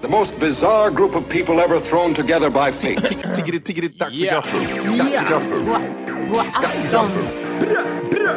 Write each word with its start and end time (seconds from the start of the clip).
The 0.00 0.08
most 0.08 0.38
bizarre 0.38 0.90
group 0.90 1.14
of 1.16 1.28
people 1.28 1.60
ever 1.60 1.80
thrown 1.80 2.14
together 2.14 2.50
by 2.50 2.70
fate. 2.70 2.98
Tiggeri, 3.36 3.60
tiggeri, 3.60 3.88
dack 3.88 4.08
för 4.10 4.16
Ja. 4.16 4.32
gaffel. 4.34 4.60
Dack 4.98 5.12
för 5.12 5.30
gaffel. 5.30 6.28
God 6.28 6.46
afton. 6.54 8.28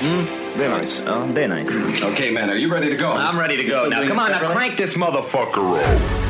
Mm, 0.00 0.26
det 0.58 0.64
är 0.64 0.78
nice. 0.80 1.02
Ja, 1.06 1.26
det 1.34 1.44
är 1.44 1.48
nice. 1.48 1.78
okay, 2.12 2.32
man, 2.32 2.50
are 2.50 2.56
you 2.56 2.70
ready 2.72 2.96
to 2.96 3.02
go? 3.02 3.08
I'm 3.08 3.38
ready 3.38 3.56
to 3.56 3.64
go. 3.64 3.88
Now, 3.88 4.06
come 4.08 4.18
on, 4.18 4.30
now 4.30 4.52
crank 4.54 4.76
this 4.76 4.94
motherfucker 4.96 5.74
up. 5.76 6.27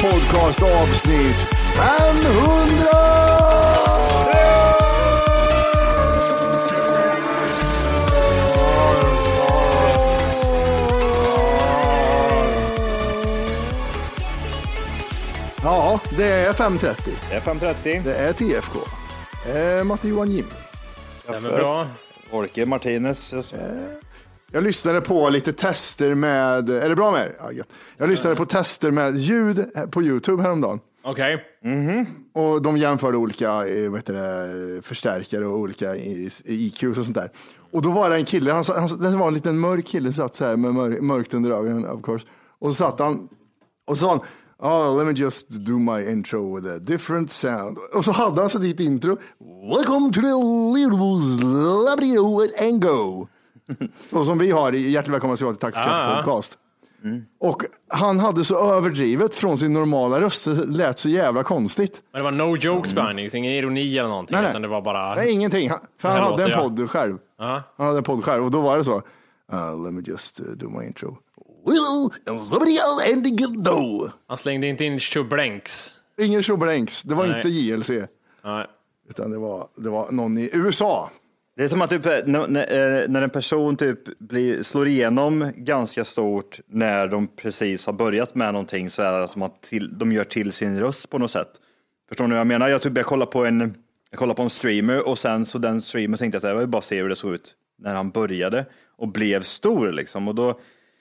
Podcast 0.00 0.62
avsnitt 0.62 1.36
500! 1.76 2.88
Ja, 15.62 16.00
det 16.16 16.24
är 16.32 16.52
5.30. 16.52 17.10
Det 17.30 17.36
är 17.36 17.40
5.30. 17.40 18.02
Det 18.04 18.14
är 18.14 18.32
TFK. 18.32 18.78
Eh, 19.54 19.84
Matte 19.84 20.08
Johan 20.08 20.30
Jim. 20.30 20.46
Stämmer 21.22 21.50
bra. 21.58 21.86
Orke 22.30 22.66
Martinez. 22.66 23.34
Jag 24.52 24.64
lyssnade 24.64 25.00
på 25.00 25.28
lite 25.30 25.52
tester 25.52 26.14
med, 26.14 26.70
är 26.70 26.88
det 26.88 26.96
bra 26.96 27.10
med 27.10 27.20
er? 27.26 27.36
Ja. 27.56 27.64
Jag 27.96 28.08
lyssnade 28.08 28.36
på 28.36 28.46
tester 28.46 28.90
med 28.90 29.16
ljud 29.16 29.66
på 29.90 30.02
YouTube 30.02 30.42
häromdagen. 30.42 30.80
Okej. 31.04 31.44
Och 32.34 32.62
de 32.62 32.76
jämförde 32.76 33.16
olika 33.16 33.66
eh, 33.66 33.90
vad 33.90 33.98
heter 33.98 34.14
det, 34.14 34.82
förstärkare 34.82 35.46
och 35.46 35.58
olika 35.58 35.96
i- 35.96 36.30
i- 36.44 36.66
IQs 36.66 36.82
och 36.98 37.04
sånt 37.04 37.14
där. 37.14 37.30
Och 37.72 37.82
då 37.82 37.90
var 37.90 38.10
det 38.10 38.16
en 38.16 38.24
kille, 38.24 38.52
han, 38.52 38.64
han, 38.68 39.00
det 39.00 39.10
var 39.16 39.28
en 39.28 39.34
liten 39.34 39.58
mörk 39.58 39.86
kille, 39.86 40.12
satt 40.12 40.34
så 40.34 40.44
här 40.44 40.56
med 40.56 40.74
mör, 40.74 41.00
mörkt 41.00 41.34
under 41.34 41.50
ögonen 41.50 41.86
of 41.90 42.02
course. 42.02 42.26
Och 42.58 42.68
så 42.68 42.74
satt 42.74 42.98
han 43.00 43.28
och 43.86 43.98
så 43.98 44.02
sa 44.04 44.10
han, 44.10 44.20
oh, 44.72 44.98
let 44.98 45.06
me 45.06 45.12
just 45.22 45.48
do 45.50 45.78
my 45.78 46.10
intro 46.10 46.56
with 46.56 46.74
a 46.74 46.78
different 46.78 47.30
sound. 47.30 47.78
Och 47.94 48.04
så 48.04 48.12
hade 48.12 48.40
han 48.40 48.60
dit 48.60 48.80
intro. 48.80 49.16
Welcome 49.76 50.12
to 50.12 50.20
the 50.20 50.34
little 50.78 51.18
Labrio 51.84 52.40
and 52.60 52.82
go. 52.82 53.28
Och 54.10 54.26
som 54.26 54.38
vi 54.38 54.50
har 54.50 54.74
i 54.74 54.90
Hjärtligt 54.90 55.14
välkomna 55.14 55.36
ska 55.36 55.44
vara 55.44 55.54
till 55.54 55.60
Tack 55.60 55.74
för 55.74 55.82
kaffet 55.82 56.24
podcast. 56.24 56.58
Och 57.38 57.62
han 57.88 58.20
hade 58.20 58.44
så 58.44 58.74
överdrivet 58.74 59.34
från 59.34 59.58
sin 59.58 59.72
normala 59.72 60.20
röst, 60.20 60.44
det 60.44 60.64
lät 60.64 60.98
så 60.98 61.08
jävla 61.08 61.42
konstigt. 61.42 62.02
Men 62.12 62.18
det 62.18 62.24
var 62.24 62.32
no 62.32 62.56
jokes 62.56 62.94
Bindings, 62.94 63.34
ingen 63.34 63.52
ironi 63.52 63.98
eller 63.98 64.08
någonting, 64.08 64.34
Nej, 64.34 64.42
nej. 64.42 64.50
utan 64.50 64.62
det 64.62 64.68
var 64.68 64.82
bara... 64.82 65.14
Nej, 65.14 65.30
ingenting. 65.30 65.70
Han, 65.70 65.78
för 65.98 66.08
han 66.08 66.18
hade 66.18 66.42
en 66.42 66.50
låter 66.50 66.50
jag. 66.50 66.76
podd 66.76 66.90
själv. 66.90 67.18
Ja. 67.38 67.62
Han 67.76 67.86
hade 67.86 67.98
en 67.98 68.04
podd 68.04 68.24
själv 68.24 68.44
och 68.44 68.50
då 68.50 68.60
var 68.60 68.76
det 68.76 68.84
så. 68.84 69.02
Uh, 69.52 69.84
let 69.84 69.94
me 69.94 70.02
just 70.06 70.40
uh, 70.40 70.46
do 70.46 70.68
my 70.68 70.86
intro. 70.86 71.18
Well, 71.66 72.10
and 72.26 72.42
somebody 72.42 72.76
else 72.76 73.12
and 73.12 73.64
do. 73.64 74.10
Han 74.26 74.36
slängde 74.36 74.66
inte 74.66 74.84
in 74.84 75.00
tjoblänks. 75.00 75.94
Ingen 76.18 76.42
tjoblänks. 76.42 77.02
Det 77.02 77.14
var 77.14 77.26
Nej. 77.26 77.36
inte 77.36 77.48
JLC. 77.48 77.90
Nej. 78.44 78.66
Utan 79.08 79.30
det 79.30 79.38
var, 79.38 79.68
det 79.76 79.90
var 79.90 80.10
någon 80.10 80.38
i 80.38 80.50
USA. 80.52 81.10
Det 81.56 81.64
är 81.64 81.68
som 81.68 81.82
att 81.82 81.90
typ, 81.90 82.04
när, 82.04 82.48
när, 82.48 83.08
när 83.08 83.22
en 83.22 83.30
person 83.30 83.76
typ 83.76 84.18
blir, 84.18 84.62
slår 84.62 84.88
igenom 84.88 85.52
ganska 85.56 86.04
stort 86.04 86.60
när 86.66 87.06
de 87.06 87.28
precis 87.28 87.86
har 87.86 87.92
börjat 87.92 88.34
med 88.34 88.52
någonting 88.52 88.90
så 88.90 89.02
är 89.02 89.12
det 89.12 89.24
att 89.24 89.34
de, 89.34 89.50
till, 89.60 89.98
de 89.98 90.12
gör 90.12 90.24
till 90.24 90.52
sin 90.52 90.80
röst 90.80 91.10
på 91.10 91.18
något 91.18 91.30
sätt. 91.30 91.48
Förstår 92.08 92.24
ni 92.24 92.30
vad 92.30 92.40
jag 92.40 92.46
menar? 92.46 92.68
Jag, 92.68 92.82
typ, 92.82 92.96
jag 92.96 93.06
kollar 93.06 93.26
på 93.26 93.44
en 93.44 93.74
jag 94.10 94.18
kollar 94.18 94.34
på 94.34 94.42
en 94.42 94.50
streamer 94.50 95.08
och 95.08 95.18
sen 95.18 95.46
så 95.46 95.58
den 95.58 95.82
streamer 95.82 96.16
tänkte 96.16 96.36
jag 96.36 96.40
så 96.40 96.46
här, 96.46 96.54
jag 96.54 96.60
vill 96.60 96.68
bara 96.68 96.82
se 96.82 97.02
hur 97.02 97.08
det 97.08 97.16
såg 97.16 97.34
ut 97.34 97.54
när 97.78 97.94
han 97.94 98.10
började 98.10 98.66
och 98.96 99.08
blev 99.08 99.42
stor 99.42 99.92
liksom. 99.92 100.28
Och 100.28 100.34
då 100.34 100.60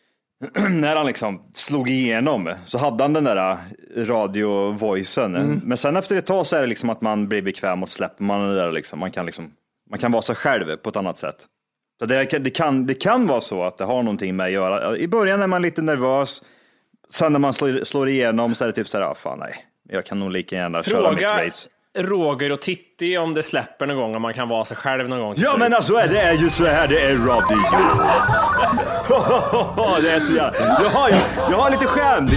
när 0.69 0.95
han 0.95 1.05
liksom 1.05 1.41
slog 1.53 1.89
igenom 1.89 2.53
så 2.65 2.77
hade 2.77 3.03
han 3.03 3.13
den 3.13 3.23
där 3.23 3.57
radio-voicen. 3.95 5.61
Men 5.63 5.77
sen 5.77 5.97
efter 5.97 6.15
ett 6.15 6.25
tag 6.25 6.47
så 6.47 6.55
är 6.55 6.61
det 6.61 6.67
liksom 6.67 6.89
att 6.89 7.01
man 7.01 7.27
blir 7.27 7.41
bekväm 7.41 7.83
och 7.83 7.89
släpper 7.89 8.23
man 8.23 8.49
det 8.49 8.55
där 8.55 8.71
liksom. 8.71 8.99
Man 8.99 9.11
kan 9.11 9.25
liksom, 9.25 9.51
man 9.91 9.99
kan 9.99 10.11
vara 10.11 10.21
sig 10.21 10.35
själv 10.35 10.77
på 10.77 10.89
ett 10.89 10.95
annat 10.95 11.17
sätt. 11.17 11.35
Så 11.99 12.05
det, 12.05 12.25
kan- 12.25 12.43
det, 12.43 12.49
kan, 12.49 12.87
det 12.87 12.93
kan 12.93 13.27
vara 13.27 13.41
så 13.41 13.63
att 13.63 13.77
det 13.77 13.83
har 13.85 14.03
någonting 14.03 14.35
med 14.35 14.45
att 14.45 14.51
göra. 14.51 14.97
I 14.97 15.07
början 15.07 15.41
är 15.41 15.47
man 15.47 15.61
lite 15.61 15.81
nervös. 15.81 16.41
Sen 17.13 17.31
när 17.31 17.39
man 17.39 17.53
slår, 17.53 17.83
slår 17.83 18.09
igenom 18.09 18.55
så 18.55 18.63
är 18.63 18.67
det 18.67 18.73
typ 18.73 18.87
så 18.87 18.97
här, 18.97 19.05
ah, 19.05 19.15
fan 19.15 19.39
nej, 19.39 19.65
jag 19.89 20.05
kan 20.05 20.19
nog 20.19 20.31
lika 20.31 20.55
gärna 20.55 20.83
köra 20.83 21.11
mitt 21.11 21.19
Fråga 21.19 21.45
race. 21.45 21.69
Roger 21.97 22.51
och 22.51 22.61
Titti 22.61 23.17
om 23.17 23.33
det 23.33 23.43
släpper 23.43 23.87
någon 23.87 23.97
gång, 23.97 24.15
om 24.15 24.21
man 24.21 24.33
kan 24.33 24.49
vara 24.49 24.65
sig 24.65 24.77
själv 24.77 25.09
någon 25.09 25.19
gång. 25.19 25.33
Ja 25.37 25.49
slut. 25.49 25.59
men 25.59 25.73
alltså 25.73 25.93
det 25.93 26.19
är 26.19 26.33
ju 26.33 26.49
så 26.49 26.65
här 26.65 26.87
det 26.87 27.01
är 27.01 27.17
radio. 27.17 27.57
det 30.01 30.11
är 30.11 30.19
så 30.19 30.33
jävla... 30.33 30.59
Jag 30.83 30.89
har, 30.89 31.09
jag, 31.09 31.19
jag 31.51 31.57
har 31.57 31.71
lite 31.71 31.85
skärm. 31.85 32.27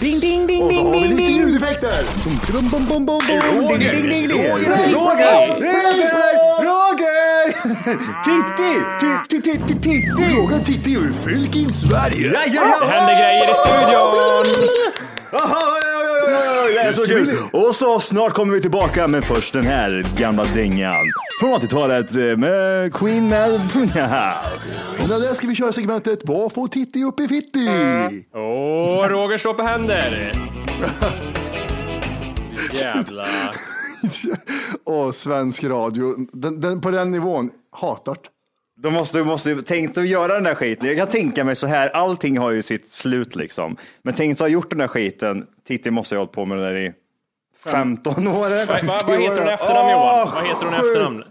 Ding, 0.00 0.20
ding, 0.20 0.46
ding, 0.46 0.62
Och 0.62 0.74
så 0.74 0.82
har 0.82 0.92
vi 0.92 1.00
lite 1.08 1.32
ljudeffekter. 1.32 1.92
Ding. 3.26 3.40
Roger! 4.28 4.92
Roger! 4.92 6.45
Roger! 6.96 7.52
Titti! 8.24 8.72
Titti, 8.98 9.42
titti, 9.42 9.74
titti! 9.80 10.34
Roger 10.34 10.64
Titti 10.64 10.92
ur 10.96 11.12
Fylking, 11.12 11.74
Sverige. 11.74 12.32
Ja, 12.32 12.40
ja, 12.46 12.68
ja! 12.68 12.78
Det 12.80 12.86
händer 12.86 13.14
grejer 13.14 13.50
i 13.50 13.54
studion! 16.94 17.50
Och 17.52 17.74
så 17.74 18.00
snart 18.00 18.32
kommer 18.32 18.54
vi 18.54 18.60
tillbaka, 18.60 19.08
men 19.08 19.22
först 19.22 19.52
den 19.52 19.66
här 19.66 20.06
gamla 20.16 20.44
dängan. 20.54 21.04
Från 21.40 21.60
80-talet 21.60 22.16
eh, 22.16 22.36
med 22.36 22.94
Queen 22.94 23.26
med... 23.26 23.52
Och 25.02 25.08
med 25.08 25.20
det 25.20 25.34
ska 25.34 25.46
vi 25.46 25.54
köra 25.54 25.72
segmentet 25.72 26.18
Vad 26.24 26.52
får 26.52 26.68
Titti 26.68 27.04
upp 27.04 27.20
i 27.20 27.28
fitti? 27.28 27.68
Åh, 28.34 29.08
Roger 29.08 29.38
slår 29.38 29.54
på 29.54 29.62
händer! 29.62 30.32
Jävla... 32.72 33.26
Och 34.84 35.14
svensk 35.14 35.64
radio, 35.64 36.14
den, 36.32 36.60
den, 36.60 36.80
på 36.80 36.90
den 36.90 37.10
nivån, 37.10 37.50
hatar 37.72 38.16
De 38.82 38.92
måste, 38.92 39.24
måste 39.24 39.62
tänkt 39.62 39.98
att 39.98 40.08
göra 40.08 40.34
den 40.34 40.42
där 40.44 40.54
skiten. 40.54 40.88
Jag 40.88 40.96
kan 40.96 41.08
tänka 41.08 41.44
mig 41.44 41.56
så 41.56 41.66
här, 41.66 41.88
allting 41.88 42.38
har 42.38 42.50
ju 42.50 42.62
sitt 42.62 42.86
slut 42.88 43.36
liksom. 43.36 43.76
Men 44.02 44.14
tänk 44.14 44.32
att 44.32 44.40
ha 44.40 44.48
gjort 44.48 44.70
den 44.70 44.78
där 44.78 44.88
skiten, 44.88 45.46
Titti 45.66 45.90
måste 45.90 46.14
ha 46.14 46.20
hållit 46.20 46.32
på 46.32 46.44
med 46.44 46.58
det 46.58 46.64
där 46.64 46.76
i 46.76 46.92
15 47.64 48.28
år. 48.28 48.46
eller? 48.46 48.66
Vad, 48.66 48.84
vad, 48.84 49.06
vad 49.06 49.20
heter 49.20 49.38
hon 49.40 49.48
i 49.48 49.52
efternamn 49.52 49.90
Johan? 49.90 50.28
Vad 50.34 50.44
heter 50.46 50.64
hon 50.64 50.74
i 50.74 50.88
efternamn? 50.88 51.22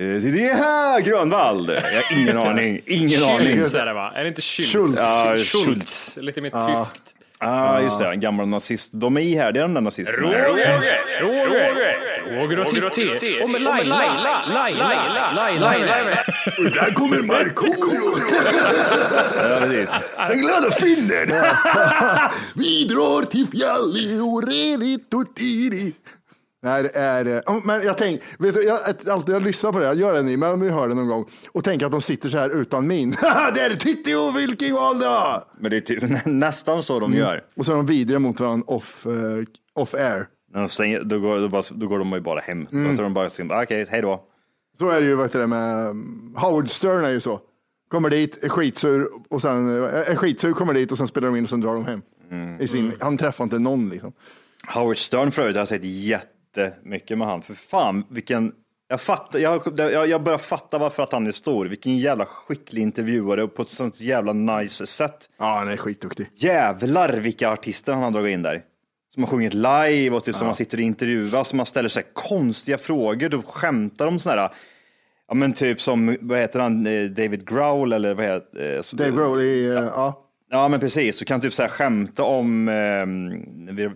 Eh, 0.00 0.06
Det 0.32 0.48
är 0.50 0.54
här 0.54 1.00
Grönvall. 1.00 1.68
Jag 1.68 1.82
har 2.02 2.18
ingen 2.20 2.36
aning. 2.38 2.80
Ingen 2.86 3.22
aning. 3.24 3.56
Schultz 3.56 3.74
är 3.74 3.86
det 3.86 3.92
va? 3.92 4.12
Är 4.14 4.22
det 4.22 4.28
inte 4.28 4.42
Schultz? 4.42 4.72
Schultz. 4.72 4.96
Ja, 4.98 5.34
Schultz. 5.36 5.64
Schultz. 5.64 6.16
Lite 6.20 6.40
mer 6.40 6.50
tyskt. 6.50 7.14
Ja, 7.40 7.80
just 7.80 7.98
det. 7.98 8.08
En 8.10 8.20
gammal 8.20 8.48
nazist. 8.48 8.90
De 8.94 9.16
är 9.16 9.20
ihärdiga 9.20 9.62
de 9.62 9.74
där 9.74 9.80
nazisterna. 9.80 10.26
Roger, 10.28 10.48
Roger, 10.48 11.22
Roger 11.22 11.74
och 12.86 12.92
Titti. 12.92 13.40
Och 13.44 13.50
med 13.50 13.62
Laila, 13.62 13.98
Laila, 13.98 15.32
Laila, 15.34 15.58
Laila. 15.58 15.94
Där 16.56 16.94
kommer 16.94 17.22
Markoolio, 17.22 18.18
Ja, 19.50 19.58
precis. 19.60 19.90
den 20.28 20.40
glada 20.40 20.70
finnen. 20.70 21.28
Vi 22.54 22.84
drar 22.84 23.24
till 23.24 23.46
fjälli 23.46 24.20
och 24.20 24.42
reri 24.48 24.98
tutiri. 25.10 25.94
Nej, 26.64 26.82
det 26.82 26.90
är, 26.94 27.26
eh, 27.26 27.40
oh, 27.46 27.66
men 27.66 27.82
jag 27.82 27.98
tänker, 27.98 28.26
vet 28.38 28.54
du, 28.54 28.62
jag, 28.62 28.78
jag, 28.86 29.10
alltid 29.10 29.34
jag 29.34 29.42
lyssnar 29.42 29.72
på 29.72 29.78
det, 29.78 29.84
jag 29.84 29.96
gör 29.96 30.12
det 30.12 30.22
ni, 30.22 30.36
men 30.36 30.52
om 30.52 30.60
ni 30.60 30.68
hör 30.68 30.88
det 30.88 30.94
någon 30.94 31.08
gång 31.08 31.30
och 31.52 31.64
tänker 31.64 31.86
att 31.86 31.92
de 31.92 32.00
sitter 32.02 32.28
så 32.28 32.38
här 32.38 32.50
utan 32.60 32.86
min. 32.86 33.10
det 33.54 33.60
är 33.60 33.76
Titti 33.76 34.14
och 34.14 34.38
Vilkingvalda! 34.38 35.44
Men 35.58 35.70
det 35.70 35.76
är 35.76 35.80
typ, 35.80 36.26
nästan 36.26 36.82
så 36.82 37.00
de 37.00 37.14
gör. 37.14 37.44
Och 37.56 37.66
så 37.66 37.72
är 37.72 37.76
de 37.76 37.86
vidriga 37.86 38.18
mot 38.18 38.40
varandra 38.40 38.64
off, 38.68 39.06
eh, 39.06 39.12
off 39.74 39.94
air. 39.94 40.26
När 40.54 40.60
de 40.60 40.68
stänger, 40.68 41.02
då, 41.02 41.18
går, 41.18 41.38
då, 41.38 41.48
bara, 41.48 41.62
då 41.70 41.86
går 41.86 41.98
de 41.98 42.12
ju 42.12 42.20
bara 42.20 42.40
hem. 42.40 42.66
Mm. 42.72 42.90
Då 42.90 42.96
tar 42.96 43.02
de 43.02 43.14
bara 43.14 43.30
sin, 43.30 43.52
okej, 43.52 43.86
hej 43.90 44.02
då. 44.02 44.24
Så 44.78 44.88
är 44.88 45.00
det 45.00 45.06
ju 45.06 45.16
vet 45.16 45.32
du, 45.32 45.46
med 45.46 45.88
um, 45.88 46.36
Howard 46.38 46.68
Stern 46.68 47.04
är 47.04 47.10
ju 47.10 47.20
så. 47.20 47.40
Kommer 47.88 48.10
dit, 48.10 48.44
är 48.44 48.48
skitsur 48.48 49.08
och 49.28 49.42
sen 49.42 49.84
eh, 49.84 50.10
är 50.10 50.16
skitsur, 50.16 50.52
kommer 50.52 50.74
dit 50.74 50.92
och 50.92 50.98
sen 50.98 51.06
spelar 51.06 51.28
de 51.28 51.36
in 51.36 51.44
och 51.44 51.50
sen 51.50 51.60
drar 51.60 51.74
de 51.74 51.84
hem. 51.84 52.02
I 52.60 52.68
sin, 52.68 52.92
han 53.00 53.16
träffar 53.16 53.44
inte 53.44 53.58
någon 53.58 53.88
liksom. 53.88 54.12
Howard 54.66 54.98
Stern 54.98 55.32
förut, 55.32 55.54
jag 55.54 55.60
har 55.60 55.66
sett 55.66 55.84
jättemycket 55.84 57.18
med 57.18 57.26
han. 57.26 57.42
För 57.42 57.54
fan, 57.54 58.04
vilken... 58.08 58.52
Jag, 58.88 59.00
fattar, 59.00 59.38
jag, 59.38 59.62
jag, 59.76 60.08
jag 60.08 60.22
börjar 60.22 60.38
fatta 60.38 60.78
varför 60.78 61.02
att 61.02 61.12
han 61.12 61.26
är 61.26 61.32
stor. 61.32 61.66
Vilken 61.66 61.98
jävla 61.98 62.24
skicklig 62.24 62.82
intervjuare 62.82 63.42
och 63.42 63.54
på 63.54 63.62
ett 63.62 63.68
sånt 63.68 64.00
jävla 64.00 64.32
nice 64.32 64.86
sätt. 64.86 65.30
Ja, 65.38 65.54
han 65.58 65.68
är 65.68 65.76
skitduktig. 65.76 66.30
Jävlar 66.34 67.12
vilka 67.12 67.50
artister 67.50 67.92
han 67.92 68.02
har 68.02 68.10
dragit 68.10 68.32
in 68.32 68.42
där. 68.42 68.62
Som 69.14 69.22
har 69.22 69.30
sjungit 69.30 69.54
live 69.54 70.10
och 70.10 70.24
typ 70.24 70.36
som 70.36 70.46
man 70.46 70.54
sitter 70.54 70.78
och 70.78 70.82
intervjuar, 70.82 71.44
som 71.44 71.56
man 71.56 71.66
ställer 71.66 71.88
sig 71.88 72.02
konstiga 72.12 72.78
frågor. 72.78 73.28
Då 73.28 73.42
skämtar 73.42 74.04
de 74.04 74.18
sådana 74.18 74.42
här, 74.42 74.50
ja 75.28 75.34
men 75.34 75.52
typ 75.52 75.80
som, 75.80 76.16
vad 76.20 76.38
heter 76.38 76.60
han, 76.60 76.86
Eh, 76.86 77.04
David 77.04 77.48
Growl 77.48 77.92
eller 77.92 78.14
vad 78.14 78.24
heter 78.26 78.76
eh, 78.76 78.82
så- 78.82 78.96
Dave 78.96 79.10
Grohl 79.10 79.40
i, 79.40 79.66
eh, 79.66 79.72
ja. 79.74 80.20
Ja 80.50 80.68
men 80.68 80.80
precis, 80.80 81.18
så 81.18 81.24
kan 81.24 81.40
typ 81.40 81.52
så 81.52 81.62
här 81.62 81.68
skämta 81.68 82.22
om 82.22 82.68
eh, 82.68 83.06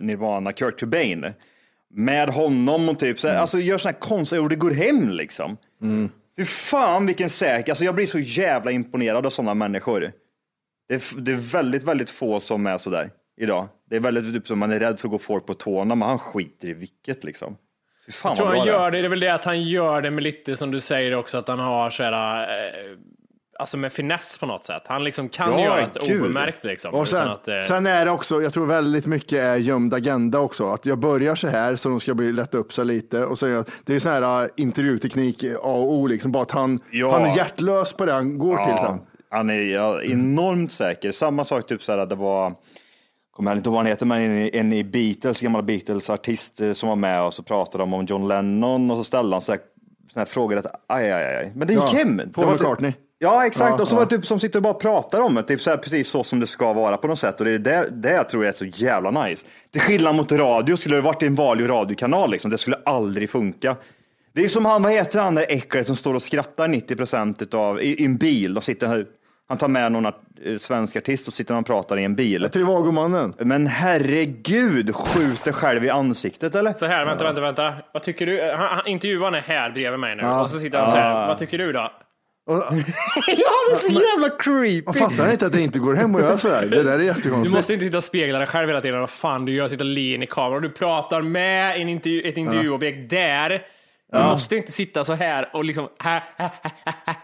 Nirvana, 0.05 0.53
Kurt 0.53 0.79
Cobain. 0.79 1.25
Med 1.93 2.29
honom 2.29 2.89
och 2.89 2.99
typ 2.99 3.19
så 3.19 3.27
här, 3.27 3.37
alltså 3.37 3.59
gör 3.59 3.77
sådana 3.77 3.93
här 3.93 3.99
konstiga 4.09 4.41
ord, 4.41 4.49
det 4.49 4.55
går 4.55 4.71
hem 4.71 5.09
liksom. 5.09 5.57
Fy 6.37 6.45
fan 6.45 7.05
vilken 7.05 7.29
säker, 7.29 7.71
alltså 7.71 7.85
jag 7.85 7.95
blir 7.95 8.05
så 8.07 8.19
jävla 8.19 8.71
imponerad 8.71 9.25
av 9.25 9.29
sådana 9.29 9.53
människor. 9.53 10.11
Det 10.89 10.95
är, 10.95 11.21
det 11.21 11.31
är 11.31 11.35
väldigt, 11.35 11.83
väldigt 11.83 12.09
få 12.09 12.39
som 12.39 12.67
är 12.67 12.77
sådär 12.77 13.09
idag. 13.39 13.67
Det 13.89 13.95
är 13.95 13.99
väldigt 13.99 14.33
typ 14.33 14.47
som 14.47 14.59
man 14.59 14.71
är 14.71 14.79
rädd 14.79 14.99
för 14.99 15.07
att 15.07 15.11
gå 15.11 15.17
folk 15.19 15.45
på 15.45 15.53
tårna, 15.53 15.95
men 15.95 16.07
han 16.07 16.19
skiter 16.19 16.67
i 16.67 16.73
vilket 16.73 17.23
liksom. 17.23 17.57
Fan 18.11 18.29
Jag 18.29 18.37
tror 18.37 18.47
han 18.47 18.55
bra 18.55 18.63
det 18.65 18.69
är. 18.71 18.73
gör 18.73 18.91
det, 18.91 19.01
det 19.01 19.05
är 19.07 19.09
väl 19.09 19.19
det 19.19 19.29
att 19.33 19.45
han 19.45 19.63
gör 19.63 20.01
det 20.01 20.11
med 20.11 20.23
lite 20.23 20.55
som 20.55 20.71
du 20.71 20.79
säger 20.79 21.15
också, 21.15 21.37
att 21.37 21.47
han 21.47 21.59
har 21.59 21.89
så 21.89 22.03
här, 22.03 22.41
eh, 22.41 22.97
alltså 23.59 23.77
med 23.77 23.93
finess 23.93 24.37
på 24.37 24.45
något 24.45 24.65
sätt. 24.65 24.83
Han 24.85 25.03
liksom 25.03 25.29
kan 25.29 25.51
Ja, 25.51 25.63
göra 25.65 25.89
det 25.93 26.07
gud. 26.07 26.21
obemärkt 26.21 26.63
liksom. 26.65 26.93
Och 26.93 27.07
sen, 27.07 27.19
utan 27.19 27.31
att, 27.31 27.47
eh, 27.47 27.61
sen 27.61 27.87
är 27.87 28.05
det 28.05 28.11
också, 28.11 28.41
jag 28.41 28.53
tror 28.53 28.65
väldigt 28.65 29.05
mycket 29.05 29.39
är 29.39 29.55
gömd 29.55 29.93
agenda 29.93 30.39
också. 30.39 30.65
Att 30.71 30.85
jag 30.85 30.97
börjar 30.99 31.35
så 31.35 31.47
här 31.47 31.75
så 31.75 31.89
de 31.89 31.99
ska 31.99 32.13
bli 32.13 32.31
lätta 32.31 32.57
upp 32.57 32.73
sig 32.73 32.85
lite. 32.85 33.25
Och 33.25 33.39
sen, 33.39 33.65
det 33.85 33.95
är 33.95 33.99
sån 33.99 34.11
här 34.11 34.43
uh, 34.43 34.49
intervjuteknik 34.57 35.43
A 35.43 35.57
och 35.63 35.93
O, 35.93 36.07
liksom, 36.07 36.31
bara 36.31 36.43
att 36.43 36.51
han, 36.51 36.79
Ja. 36.91 37.11
han 37.11 37.21
är 37.29 37.35
hjärtlös 37.37 37.93
på 37.93 38.05
det 38.05 38.13
han 38.13 38.37
går 38.37 38.57
till 38.57 38.75
sen. 38.77 38.99
Ja, 39.29 39.37
han 39.37 39.49
är 39.49 39.63
ja, 39.63 40.01
enormt 40.03 40.71
säker. 40.71 41.11
Samma 41.11 41.43
sak, 41.43 41.67
typ 41.67 41.83
så 41.83 41.91
här, 41.91 42.05
det 42.05 42.15
var, 42.15 42.53
kommer 43.39 43.55
inte 43.55 43.67
ihåg 43.69 43.73
vad 43.73 43.79
han 43.83 43.87
heter, 43.91 44.05
men 44.05 44.21
en, 44.21 44.49
en 44.53 44.73
i 44.73 44.83
Beatles, 44.83 45.41
gammal 45.41 45.63
Beatles-artist 45.63 46.61
eh, 46.61 46.73
som 46.73 46.89
var 46.89 46.95
med 46.95 47.23
och 47.23 47.33
så 47.33 47.43
pratade 47.43 47.81
de 47.81 47.93
om 47.93 48.05
John 48.05 48.27
Lennon 48.27 48.91
och 48.91 48.97
så 48.97 49.03
ställde 49.03 49.35
han 49.35 49.41
så 49.41 49.55
här, 50.15 50.25
frågor 50.25 50.57
att 50.57 50.65
aj, 50.87 51.11
aj, 51.11 51.35
aj. 51.37 51.51
Men 51.55 51.67
det 51.67 51.73
gick 51.73 51.83
Ja, 51.83 51.87
hem. 51.87 52.21
Paul 52.33 52.45
typ- 52.45 52.59
McCartney. 52.61 52.93
Ja, 53.19 53.45
exakt. 53.45 53.73
Ja, 53.77 53.81
och 53.81 53.87
så 53.87 53.95
var 53.95 54.05
det 54.05 54.09
typ 54.17 54.25
som 54.25 54.39
sitter 54.39 54.59
och 54.59 54.63
bara 54.63 54.73
pratar 54.73 55.21
om 55.21 55.35
det, 55.35 55.43
typ 55.43 55.61
så 55.61 55.69
här, 55.69 55.77
precis 55.77 56.09
så 56.09 56.23
som 56.23 56.39
det 56.39 56.47
ska 56.47 56.73
vara 56.73 56.97
på 56.97 57.07
något 57.07 57.19
sätt. 57.19 57.39
Och 57.39 57.45
det 57.45 57.51
är 57.51 57.59
det, 57.59 57.89
det 57.91 58.11
jag 58.11 58.29
tror 58.29 58.45
är 58.45 58.51
så 58.51 58.65
jävla 58.65 59.23
nice. 59.25 59.45
Till 59.71 59.81
skillnad 59.81 60.15
mot 60.15 60.31
radio, 60.31 60.75
skulle 60.75 60.95
det 60.95 61.01
varit 61.01 61.23
en 61.23 61.35
vanlig 61.35 61.69
radiokanal, 61.69 62.31
liksom, 62.31 62.51
det 62.51 62.57
skulle 62.57 62.79
aldrig 62.85 63.29
funka. 63.29 63.75
Det 64.33 64.43
är 64.43 64.47
som 64.47 64.65
han, 64.65 64.83
vad 64.83 64.91
heter 64.91 65.19
han 65.19 65.35
där 65.35 65.45
äcklet 65.49 65.87
som 65.87 65.95
står 65.95 66.13
och 66.13 66.21
skrattar 66.21 66.67
90 66.67 66.95
procent 66.95 67.53
av 67.53 67.81
i, 67.81 68.01
i 68.01 68.05
en 68.05 68.17
bil. 68.17 68.53
De 68.53 68.61
sitter 68.61 68.87
här, 68.87 69.05
han 69.49 69.57
tar 69.57 69.67
med 69.67 69.91
någon 69.91 70.05
art, 70.05 70.21
eh, 70.45 70.57
svensk 70.57 70.95
artist 70.95 71.27
och 71.27 71.33
sitter 71.33 71.55
och 71.55 71.65
pratar 71.65 71.97
i 71.99 72.03
en 72.03 72.15
bil. 72.15 72.49
Trivagomannen. 72.53 73.33
Men 73.39 73.67
herregud, 73.67 74.95
skjuter 74.95 75.51
själv 75.51 75.85
i 75.85 75.89
ansiktet 75.89 76.55
eller? 76.55 76.73
Så 76.73 76.85
här, 76.85 77.05
vänta, 77.05 77.23
vänta, 77.23 77.41
vänta. 77.41 77.73
Vad 77.93 78.03
tycker 78.03 78.25
du? 78.25 78.41
Han, 78.57 78.67
han, 78.69 78.87
intervjuaren 78.87 79.33
är 79.35 79.41
här 79.41 79.69
bredvid 79.71 79.99
mig 79.99 80.15
nu. 80.15 80.23
Och 80.23 80.49
så 80.49 80.59
sitter 80.59 80.79
han 80.79 80.89
så 80.91 80.95
här, 80.97 81.27
vad 81.27 81.37
tycker 81.37 81.57
du 81.57 81.71
då? 81.71 81.91
Och, 82.47 82.55
Ja, 83.27 83.51
det 83.69 83.71
är 83.71 83.75
så 83.75 83.91
jävla 83.91 84.29
creepy. 84.39 84.83
och 84.85 84.95
fattar 84.95 85.31
inte 85.31 85.45
att 85.45 85.53
det 85.53 85.61
inte 85.61 85.79
går 85.79 85.93
hem 85.95 86.15
att 86.15 86.21
göra 86.21 86.37
sådär? 86.37 86.65
Det 86.65 86.83
där 86.83 86.93
är 86.93 86.97
Du 86.97 87.05
jättekonstigt. 87.05 87.55
måste 87.55 87.73
inte 87.73 87.85
sitta 87.85 87.97
och 87.97 88.03
spegla 88.03 88.37
dig 88.37 88.47
själv 88.47 88.67
hela 88.67 88.81
tiden. 88.81 88.99
Vad 88.99 89.09
fan 89.09 89.45
du 89.45 89.51
gör, 89.53 89.67
sitta 89.67 89.83
och 89.83 89.89
le 89.89 90.13
in 90.13 90.23
i 90.23 90.27
kameran. 90.27 90.61
Du 90.61 90.69
pratar 90.69 91.21
med 91.21 91.81
en 91.81 91.89
intervju, 91.89 92.21
ett 92.21 92.37
intervjuobjekt 92.37 93.09
där. 93.09 93.61
Du 94.11 94.17
måste 94.19 94.55
inte 94.57 94.71
sitta 94.71 95.03
så 95.03 95.13
här 95.13 95.49
och 95.53 95.65
liksom... 95.65 95.87
Här, 95.99 96.23
här, 96.37 96.49
här. 97.05 97.15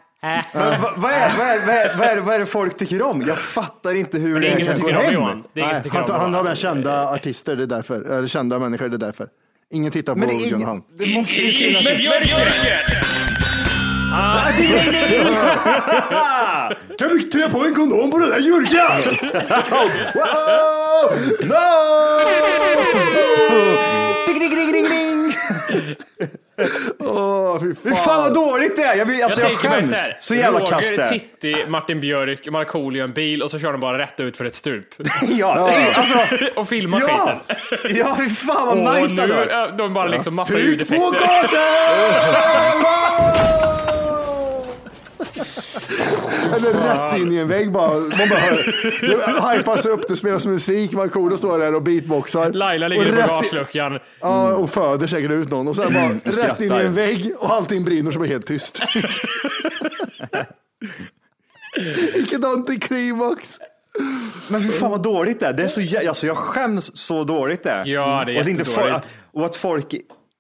Men 0.53 0.81
vad, 0.81 0.91
vad, 0.97 1.11
är, 1.11 1.37
vad, 1.37 1.47
är, 1.47 1.65
vad, 1.65 1.75
är, 1.75 1.97
vad, 1.97 2.07
är, 2.07 2.17
vad 2.17 2.35
är 2.35 2.39
det 2.39 2.45
folk 2.45 2.77
tycker 2.77 3.01
om? 3.01 3.21
Jag 3.27 3.37
fattar 3.37 3.93
inte 3.95 4.17
hur 4.17 4.39
Det 4.39 4.47
är 4.47 4.51
det, 4.55 4.61
ingen 4.61 4.65
som 4.65 4.75
kan 4.75 4.83
gå 4.83 4.87
tycker 4.87 4.99
om 4.99 5.05
hem. 5.05 5.13
Johan. 5.13 5.43
Det 5.53 5.59
är 5.59 5.63
ingen 5.63 5.75
som 5.75 5.81
Nej, 5.81 5.83
tycker 5.83 5.97
han, 5.97 6.11
om 6.11 6.21
han 6.21 6.33
har 6.33 6.43
med 6.43 6.57
kända 6.57 7.07
artister, 7.09 7.55
det 7.55 7.63
är 7.63 7.67
därför. 7.67 8.01
Eller 8.01 8.27
kända 8.27 8.59
människor, 8.59 8.89
det 8.89 8.95
är 8.95 8.97
därför. 8.97 9.27
Ingen 9.71 9.91
tittar 9.91 10.13
på 10.13 10.19
det, 10.19 10.65
Han. 10.65 10.83
det 10.97 11.07
måste 11.07 11.41
ju 11.41 11.53
finnas... 11.53 11.83
Men 11.83 11.99
Jörgen! 11.99 12.39
Kan 16.99 17.09
du 17.09 17.23
trä 17.23 17.49
på 17.49 17.65
en 17.65 17.75
kondom 17.75 18.11
på 18.11 18.17
den 18.17 18.29
där 18.29 18.39
Jurgen? 18.39 18.69
Wow! 20.15 21.11
No! 21.41 21.55
Ding, 24.27 24.39
ding, 24.39 24.55
ding, 24.55 24.71
ding, 24.71 24.89
ding. 24.89 25.24
Åh, 26.99 27.59
fy 27.59 27.75
Fy 27.83 27.89
fan. 27.89 27.95
fan 27.95 28.23
vad 28.23 28.33
dåligt 28.33 28.75
det 28.77 28.83
är! 28.83 28.95
Jag, 28.95 29.05
vill, 29.05 29.23
alltså, 29.23 29.41
jag, 29.41 29.47
mig 29.49 29.57
skäms. 29.57 29.89
så 29.89 29.95
här, 29.95 30.17
Så 30.19 30.35
jävla 30.35 30.59
Roger, 30.59 30.97
det 30.97 31.03
är. 31.03 31.07
Titti, 31.09 31.65
Martin 31.67 31.99
Björk, 31.99 32.49
Markoolio 32.51 33.03
en 33.03 33.13
bil 33.13 33.41
och 33.43 33.51
så 33.51 33.59
kör 33.59 33.71
de 33.71 33.81
bara 33.81 33.97
rätt 33.97 34.19
ut 34.19 34.37
för 34.37 34.45
ett 34.45 34.55
stup. 34.55 34.85
Ja, 35.29 35.71
alltså, 35.95 36.17
och 36.55 36.69
filmar 36.69 37.01
ja, 37.07 37.07
skiten. 37.07 37.97
ja, 37.97 38.15
fy 38.19 38.29
fan 38.29 38.83
vad 38.83 38.95
Och 38.97 39.01
nice 39.01 39.15
det 39.27 39.55
hade 39.55 39.77
de 39.77 39.93
bara 39.93 40.07
liksom 40.07 40.35
massa 40.35 40.53
Tryck 40.53 40.65
på 40.65 40.69
ljudeffekter. 40.69 41.11
gasen! 41.11 42.85
Eller 46.55 46.73
rätt 47.11 47.19
in 47.21 47.31
i 47.33 47.37
en 47.37 47.47
vägg 47.47 47.71
bara. 47.71 47.89
Man 47.99 48.29
bara 48.29 49.51
hypas 49.53 49.85
upp, 49.85 50.07
det 50.07 50.17
spelas 50.17 50.45
musik, 50.45 50.91
Markoolio 50.91 51.37
står 51.37 51.59
där 51.59 51.75
och 51.75 51.81
beatboxar. 51.81 52.51
Laila 52.53 52.85
Och 52.85 52.89
ligger 52.89 53.07
i 53.07 53.11
bagageluckan. 53.21 53.99
Ja, 54.19 54.53
och 54.53 54.69
föder 54.69 55.07
säkert 55.07 55.31
ut 55.31 55.49
någon. 55.49 55.67
Och 55.67 55.75
sen 55.75 55.93
bara 55.93 56.09
rätt 56.47 56.61
in 56.61 56.71
i 56.71 56.75
en 56.75 56.93
vägg 56.95 57.33
och 57.39 57.53
allting 57.53 57.85
brinner 57.85 58.11
blir 58.11 58.19
det 58.21 58.27
helt 58.27 58.45
tyst. 58.47 58.79
Vilket 62.13 62.45
antiklimax. 62.45 63.59
Men 64.47 64.61
fy 64.61 64.69
fan 64.71 64.91
vad 64.91 65.03
dåligt 65.03 65.39
det 65.39 65.47
är. 65.47 65.53
Det 65.53 65.63
är 65.63 65.67
så 65.67 65.81
jä- 65.81 66.07
alltså, 66.07 66.27
jag 66.27 66.37
skäms 66.37 66.97
så 66.97 67.23
dåligt 67.23 67.63
det 67.63 67.69
är. 67.71 67.85
Ja, 67.85 68.23
det 68.25 68.31
är 68.31 68.35
och 68.35 68.41
att 68.41 68.47
inte 68.47 68.65
få- 68.65 69.01
Och 69.33 69.45
att 69.45 69.55
folk 69.55 69.95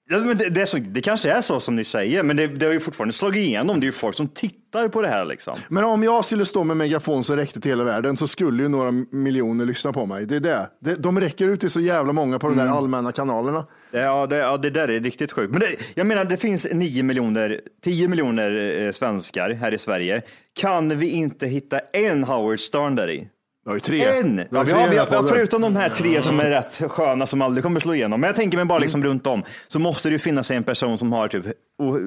Ja, 0.09 0.19
men 0.19 0.37
det, 0.37 0.49
det, 0.49 0.61
är 0.61 0.65
så, 0.65 0.77
det 0.77 1.01
kanske 1.01 1.31
är 1.31 1.41
så 1.41 1.59
som 1.59 1.75
ni 1.75 1.83
säger, 1.83 2.23
men 2.23 2.37
det, 2.37 2.47
det 2.47 2.65
har 2.65 2.73
ju 2.73 2.79
fortfarande 2.79 3.13
slagit 3.13 3.45
igenom. 3.45 3.79
Det 3.79 3.83
är 3.83 3.87
ju 3.87 3.91
folk 3.91 4.15
som 4.15 4.27
tittar 4.27 4.87
på 4.87 5.01
det 5.01 5.07
här 5.07 5.25
liksom. 5.25 5.53
Men 5.67 5.83
om 5.83 6.03
jag 6.03 6.25
skulle 6.25 6.45
stå 6.45 6.63
med 6.63 6.77
megafon 6.77 7.23
som 7.23 7.35
räckte 7.35 7.61
till 7.61 7.71
hela 7.71 7.83
världen 7.83 8.17
så 8.17 8.27
skulle 8.27 8.63
ju 8.63 8.69
några 8.69 8.91
miljoner 9.11 9.65
lyssna 9.65 9.93
på 9.93 10.05
mig. 10.05 10.25
Det 10.25 10.35
är 10.35 10.39
det. 10.39 10.69
det 10.79 10.95
de 10.95 11.19
räcker 11.19 11.47
ut 11.47 11.59
till 11.59 11.69
så 11.69 11.81
jävla 11.81 12.13
många 12.13 12.39
på 12.39 12.47
de 12.47 12.57
där 12.57 12.67
allmänna 12.67 13.11
kanalerna. 13.11 13.65
Ja, 13.91 14.27
det, 14.27 14.35
ja, 14.35 14.57
det 14.57 14.69
där 14.69 14.87
är 14.87 14.99
riktigt 14.99 15.31
sjukt. 15.31 15.51
Men 15.51 15.59
det, 15.59 15.67
jag 15.93 16.07
menar, 16.07 16.25
det 16.25 16.37
finns 16.37 16.67
9 16.71 17.03
miljoner, 17.03 17.61
10 17.83 18.07
miljoner 18.07 18.81
eh, 18.81 18.91
svenskar 18.91 19.51
här 19.51 19.73
i 19.73 19.77
Sverige. 19.77 20.21
Kan 20.53 20.97
vi 20.97 21.09
inte 21.09 21.47
hitta 21.47 21.79
en 21.79 22.23
Howard 22.23 22.59
Stern 22.59 22.95
där 22.95 23.09
i? 23.09 23.27
Jag 23.65 23.71
har 23.71 23.75
ju 23.75 23.79
tre. 23.79 24.03
En! 24.05 24.37
Jag 24.37 24.47
Ja, 24.51 24.57
har 24.57 24.63
vi 24.65 24.71
tre 24.71 24.79
har, 24.79 24.89
vi 25.09 25.15
har, 25.15 25.23
förutom 25.27 25.61
de 25.61 25.75
här 25.75 25.89
tre 25.89 26.21
som 26.21 26.39
är 26.39 26.49
rätt 26.49 26.81
sköna 26.91 27.25
som 27.27 27.41
aldrig 27.41 27.63
kommer 27.63 27.79
slå 27.79 27.93
igenom. 27.93 28.21
Men 28.21 28.27
jag 28.27 28.35
tänker 28.35 28.57
mig 28.57 28.65
bara 28.65 28.79
liksom 28.79 29.01
Mm. 29.01 29.09
runt 29.09 29.27
om 29.27 29.43
så 29.67 29.79
måste 29.79 30.09
det 30.09 30.13
ju 30.13 30.19
finnas 30.19 30.51
en 30.51 30.63
person 30.63 30.97
som 30.97 31.13
har 31.13 31.27
typ 31.27 31.45
o, 31.77 31.97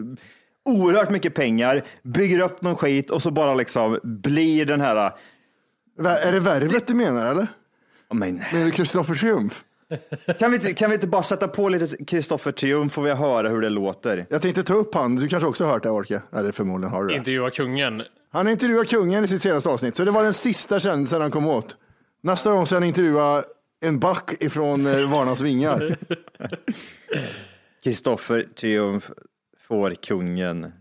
oerhört 0.65 1.11
mycket 1.11 1.35
pengar, 1.35 1.83
bygger 2.03 2.41
upp 2.41 2.63
någon 2.63 2.77
skit 2.77 3.11
och 3.11 3.23
så 3.23 3.31
bara 3.31 3.55
liksom 3.55 3.99
blir 4.03 4.67
den 4.67 4.81
här, 4.81 5.13
Är 6.05 6.33
det 6.33 6.41
värvet 6.41 6.87
du 6.87 6.95
menar 6.95 7.27
eller? 7.27 7.47
ja, 8.09 8.15
men, 8.15 8.43
Menar 8.53 8.65
du 8.65 8.71
Kristoffer 8.71 9.15
Triumf? 9.15 9.65
Kan 10.39 10.51
vi, 10.51 10.57
inte, 10.57 10.73
kan 10.75 10.91
vi 10.91 10.95
inte 10.95 11.07
bara 11.07 11.23
sätta 11.23 11.49
på 11.49 11.69
lite 11.69 12.05
Kristoffer 12.05 12.53
Triumf 12.53 12.93
får 12.93 13.03
vi 13.03 13.11
höra 13.15 13.49
hur 13.49 13.61
det 13.61 13.71
låter? 13.71 14.27
Jag 14.31 14.43
tänkte 14.43 14.63
ta 14.63 14.75
upp 14.75 14.95
han, 14.95 15.17
du 15.17 15.29
kanske 15.29 15.47
också 15.49 15.65
har 15.65 15.73
hört 15.73 15.83
det 15.83 15.91
Orke? 15.91 16.23
Eller 16.37 16.53
förmodligen 16.53 16.93
har 16.93 17.03
du 17.03 17.09
det. 17.09 17.15
Intervjua 17.15 17.51
kungen. 17.51 18.03
Han 18.31 18.49
intervjuade 18.49 18.87
kungen 18.87 19.25
i 19.25 19.29
sitt 19.29 19.43
senaste 19.43 19.69
avsnitt, 19.69 19.97
så 19.97 20.05
det 20.05 20.11
var 20.11 20.23
den 20.23 20.35
sista 20.35 20.81
kändisen 20.81 21.21
han 21.21 21.31
kom 21.31 21.47
åt. 21.47 21.77
Nästa 22.21 22.53
gång 22.53 22.67
ska 22.67 22.77
han 22.77 22.85
intervjua 22.85 23.45
en 23.81 23.99
back 23.99 24.43
ifrån 24.43 24.87
eh, 24.87 25.11
Varnas 25.11 25.41
vingar. 25.41 25.99
Kristoffer 27.85 28.43
Triumf 28.43 29.11
får 29.69 29.91
kungen. 29.91 30.73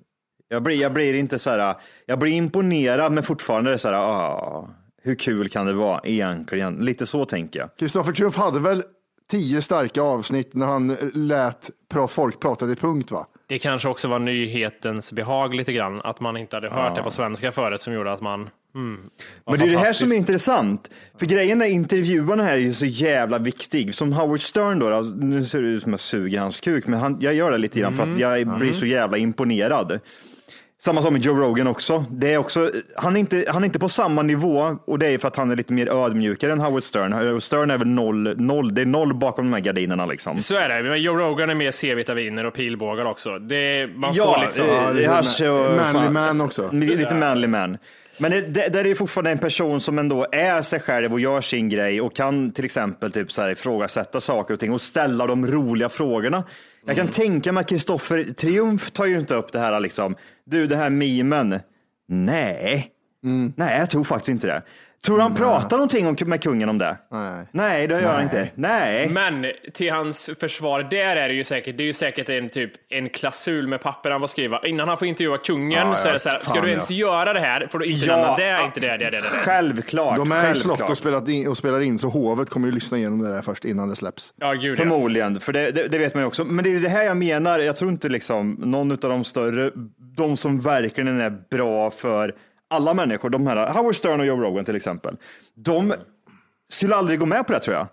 Jag 0.48 0.64
blir, 0.64 0.82
jag 0.82 0.94
blir 0.94 1.14
inte 1.14 1.40
så 1.40 1.50
här, 1.50 1.76
jag 2.06 2.20
blir 2.20 2.32
imponerad 2.32 3.12
men 3.12 3.24
fortfarande 3.24 3.78
så 3.78 3.88
här, 3.88 3.96
ah, 3.96 4.70
hur 5.02 5.16
kul 5.16 5.50
kan 5.50 5.66
det 5.66 5.74
vara 5.74 6.02
egentligen? 6.04 6.76
Lite 6.76 7.06
så 7.06 7.26
tänker 7.26 7.60
jag. 7.60 7.70
Kristoffer 7.78 8.12
Triumf 8.12 8.36
hade 8.36 8.60
väl 8.60 8.84
tio 9.30 9.62
starka 9.62 10.02
avsnitt 10.02 10.54
när 10.54 10.66
han 10.66 10.98
lät 11.14 11.70
folk 12.10 12.40
prata 12.40 12.68
till 12.68 12.78
punkt 12.78 13.12
va? 13.12 13.28
Det 13.50 13.60
kanske 13.60 13.90
också 13.90 14.08
var 14.08 14.20
nyhetens 14.20 15.12
behag 15.12 15.54
lite 15.56 15.74
grann, 15.74 16.02
att 16.04 16.20
man 16.20 16.38
inte 16.38 16.56
hade 16.56 16.70
hört 16.70 16.96
det 16.96 17.04
på 17.04 17.12
svenska 17.12 17.52
förut 17.52 17.82
som 17.82 17.94
gjorde 17.94 18.12
att 18.12 18.22
man... 18.22 18.50
Mm, 18.76 19.10
Men 19.46 19.60
det 19.60 19.66
är 19.66 19.70
det 19.70 19.78
här 19.78 19.94
som 19.94 20.12
är 20.12 20.16
intressant. 20.16 20.92
För 21.20 21.26
grejen 21.26 21.62
är 21.62 21.66
intervjuarna 21.66 22.44
här 22.44 22.54
är 22.54 22.58
ju 22.58 22.74
så 22.74 22.86
jävla 22.86 23.38
viktig. 23.38 23.96
Som 23.96 24.14
Howard 24.14 24.42
Stern 24.42 24.80
då, 24.80 24.94
alltså, 24.94 25.16
nu 25.16 25.44
ser 25.46 25.62
det 25.62 25.68
ut 25.68 25.84
som 25.84 25.94
att 25.94 25.94
jag 25.94 26.00
suger 26.00 26.40
hans 26.40 26.60
kuk, 26.60 26.88
men 26.88 27.00
han, 27.00 27.18
jag 27.20 27.34
gör 27.34 27.52
det 27.52 27.58
lite 27.58 27.80
grann 27.80 27.96
för 27.96 28.04
att 28.04 28.20
jag 28.20 28.58
blir 28.60 28.74
så 28.74 28.86
jävla 28.86 29.18
imponerad. 29.18 30.00
Samma 30.80 31.02
som 31.02 31.14
med 31.14 31.26
Joe 31.26 31.36
Rogan 31.36 31.68
också. 31.68 32.06
Det 32.12 32.34
är 32.34 32.38
också 32.38 32.72
han, 32.96 33.16
är 33.16 33.20
inte, 33.20 33.46
han 33.48 33.64
är 33.64 33.66
inte 33.66 33.80
på 33.80 33.90
samma 33.90 34.22
nivå 34.22 34.78
och 34.86 35.00
det 35.00 35.08
är 35.08 35.18
för 35.18 35.28
att 35.28 35.36
han 35.36 35.52
är 35.52 35.56
lite 35.56 35.74
mer 35.74 35.90
ödmjukare 35.90 36.52
än 36.52 36.60
Howard 36.60 36.84
Stern. 36.84 37.14
Howard 37.14 37.44
Stern 37.44 37.72
är 37.72 37.78
väl 37.78 37.88
noll, 37.88 38.36
noll, 38.42 38.74
det 38.76 38.82
är 38.82 38.86
noll 38.86 39.14
bakom 39.14 39.46
de 39.46 39.54
här 39.54 39.60
gardinerna 39.62 40.06
liksom. 40.06 40.40
Så 40.40 40.56
är 40.56 40.70
det, 40.84 40.90
men 40.90 41.02
Joe 41.02 41.16
Rogan 41.18 41.50
är 41.50 41.56
mer 41.56 41.72
C-vitaminer 41.72 42.46
och 42.46 42.54
pilbågar 42.54 43.06
också. 43.06 43.40
Det, 43.40 43.90
man 43.96 44.14
Ja, 44.14 44.34
får 44.36 44.46
liksom... 44.46 44.66
eh, 44.66 44.72
Ja, 44.74 44.94
det 44.94 45.08
här 45.08 45.22
så, 45.22 45.44
manly 45.78 46.00
fan. 46.04 46.14
man 46.14 46.42
också. 46.42 46.72
Lite 46.72 47.16
manly 47.16 47.48
man. 47.48 47.78
Men 48.20 48.32
det, 48.32 48.42
det, 48.42 48.68
där 48.74 48.80
är 48.80 48.84
det 48.84 48.96
fortfarande 48.96 49.32
en 49.32 49.38
person 49.38 49.80
som 49.82 50.00
ändå 50.00 50.28
är 50.32 50.62
sig 50.62 50.80
själv 50.80 51.14
och 51.14 51.20
gör 51.20 51.42
sin 51.42 51.70
grej 51.70 52.02
och 52.02 52.16
kan 52.16 52.52
till 52.52 52.66
exempel 52.66 53.12
typ 53.12 53.32
så 53.32 53.42
här 53.42 53.50
ifrågasätta 53.50 54.22
saker 54.22 54.54
och 54.54 54.60
ting 54.60 54.74
och 54.74 54.82
ställa 54.82 55.28
de 55.28 55.48
roliga 55.48 55.90
frågorna. 55.90 56.44
Jag 56.88 56.96
kan 56.96 57.08
tänka 57.08 57.52
mig 57.52 57.62
att 57.62 57.70
Kristoffer 57.70 58.24
Triumf 58.24 58.92
tar 58.92 59.06
ju 59.06 59.20
inte 59.20 59.36
upp 59.36 59.52
det 59.52 59.60
här 59.60 59.80
liksom, 59.80 60.16
du 60.46 60.68
det 60.68 60.76
här 60.76 60.90
memen. 60.90 61.60
Nej, 62.08 62.92
nej 63.56 63.80
jag 63.80 63.90
tror 63.90 64.04
faktiskt 64.04 64.30
inte 64.30 64.48
det. 64.48 64.64
Tror 65.08 65.18
du 65.18 65.24
han 65.24 65.36
pratar 65.36 65.78
någonting 65.78 66.08
om, 66.08 66.16
med 66.26 66.44
kungen 66.44 66.70
om 66.70 66.78
det? 66.78 66.98
Nej. 67.12 67.46
Nej, 67.52 67.88
det 67.88 68.02
gör 68.02 68.14
han 68.14 68.24
inte. 68.24 68.50
Nej. 68.56 69.10
Men 69.10 69.46
till 69.74 69.92
hans 69.94 70.30
försvar, 70.40 70.88
där 70.92 71.16
är 71.16 71.28
det 71.28 71.34
ju 71.34 71.44
säkert, 71.44 71.78
det 71.78 71.84
är 71.84 71.86
ju 71.86 71.94
säkert 71.94 72.30
en 72.30 72.50
typ 72.50 72.72
en 72.90 73.10
klausul 73.10 73.68
med 73.68 73.82
papper 73.82 74.12
han 74.12 74.20
får 74.20 74.28
skriva. 74.28 74.60
Innan 74.64 74.88
han 74.88 74.98
får 74.98 75.08
intervjua 75.08 75.38
kungen 75.38 75.88
Ja, 75.88 75.98
så 75.98 76.08
är 76.08 76.14
det 76.14 76.20
så 76.20 76.30
här, 76.30 76.40
ska 76.40 76.62
du 76.62 76.70
ens 76.70 76.90
ja. 76.90 76.96
göra 76.96 77.34
det 77.34 77.40
här 77.40 77.68
får 77.72 77.80
du 77.80 77.86
inte 77.86 78.06
Ja, 78.06 78.16
lämna 78.16 78.36
det, 78.36 78.66
inte 78.66 78.80
det, 78.80 78.98
det, 78.98 79.10
det, 79.10 79.22
det. 79.22 79.28
Självklart. 79.30 80.18
De 80.18 80.32
är 80.32 80.36
i 80.36 80.42
självklart. 80.42 80.78
slott 80.78 80.90
och, 80.90 80.98
spelat 80.98 81.30
in, 81.30 81.48
och 81.48 81.58
spelar 81.58 81.82
in, 81.82 82.00
så 82.00 82.10
hovet 82.10 82.50
kommer 82.50 82.68
ju 82.68 82.74
lyssna 82.74 82.98
igenom 82.98 83.22
det 83.22 83.30
där 83.34 83.42
först 83.42 83.66
innan 83.66 83.90
det 83.90 83.96
släpps. 83.96 84.34
Ja, 84.36 84.54
gud 84.54 84.72
ja. 84.72 84.76
Förmodligen, 84.76 85.40
för 85.40 85.54
det, 85.54 85.72
det, 85.72 85.88
det 85.88 85.98
vet 85.98 86.14
man 86.14 86.24
ju 86.24 86.28
också. 86.28 86.46
Men 86.46 86.64
det 86.64 86.76
är 86.76 86.80
det 86.80 86.90
här 86.90 87.04
jag 87.04 87.18
menar. 87.18 87.60
Jag 87.60 87.76
tror 87.76 87.92
inte 87.92 88.10
liksom 88.10 88.52
någon 88.52 88.92
av 88.92 88.98
de 88.98 89.24
större, 89.24 89.72
de 90.18 90.38
som 90.38 90.62
verkligen 90.62 91.22
är 91.22 91.30
bra 91.50 91.92
för 91.92 92.36
alla 92.70 92.94
människor, 92.94 93.30
de 93.30 93.48
här, 93.48 93.74
Howard 93.74 93.96
Stern 93.96 94.20
och 94.20 94.26
Joe 94.26 94.42
Rogan 94.42 94.66
till 94.66 94.76
exempel, 94.76 95.18
de 95.56 95.94
skulle 96.70 96.96
aldrig 96.96 97.20
gå 97.20 97.26
med 97.26 97.48
på 97.48 97.54
det 97.54 97.60
tror 97.60 97.76
jag. 97.76 97.88